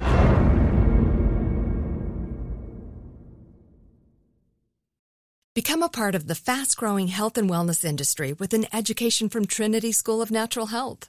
Become 5.55 5.83
a 5.83 5.89
part 5.89 6.15
of 6.15 6.27
the 6.27 6.35
fast 6.35 6.77
growing 6.77 7.09
health 7.09 7.39
and 7.39 7.49
wellness 7.49 7.83
industry 7.83 8.35
with 8.35 8.53
an 8.53 8.67
education 8.75 9.31
from 9.31 9.47
Trinity 9.47 9.91
School 9.91 10.21
of 10.21 10.31
Natural 10.31 10.67
Health. 10.67 11.09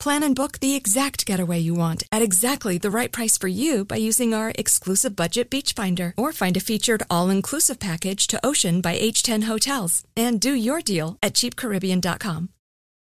Plan 0.00 0.22
and 0.22 0.34
book 0.34 0.60
the 0.60 0.74
exact 0.74 1.26
getaway 1.26 1.58
you 1.58 1.74
want 1.74 2.04
at 2.10 2.22
exactly 2.22 2.78
the 2.78 2.90
right 2.90 3.12
price 3.12 3.36
for 3.36 3.48
you 3.48 3.84
by 3.84 3.96
using 3.96 4.32
our 4.32 4.50
exclusive 4.56 5.14
budget 5.14 5.50
beach 5.50 5.74
finder 5.74 6.14
or 6.16 6.32
find 6.32 6.56
a 6.56 6.60
featured 6.60 7.02
all-inclusive 7.10 7.78
package 7.78 8.26
to 8.26 8.40
Ocean 8.42 8.80
by 8.80 8.98
H10 8.98 9.44
Hotels 9.44 10.02
and 10.16 10.40
do 10.40 10.54
your 10.54 10.80
deal 10.80 11.18
at 11.22 11.34
cheapcaribbean.com. 11.34 12.48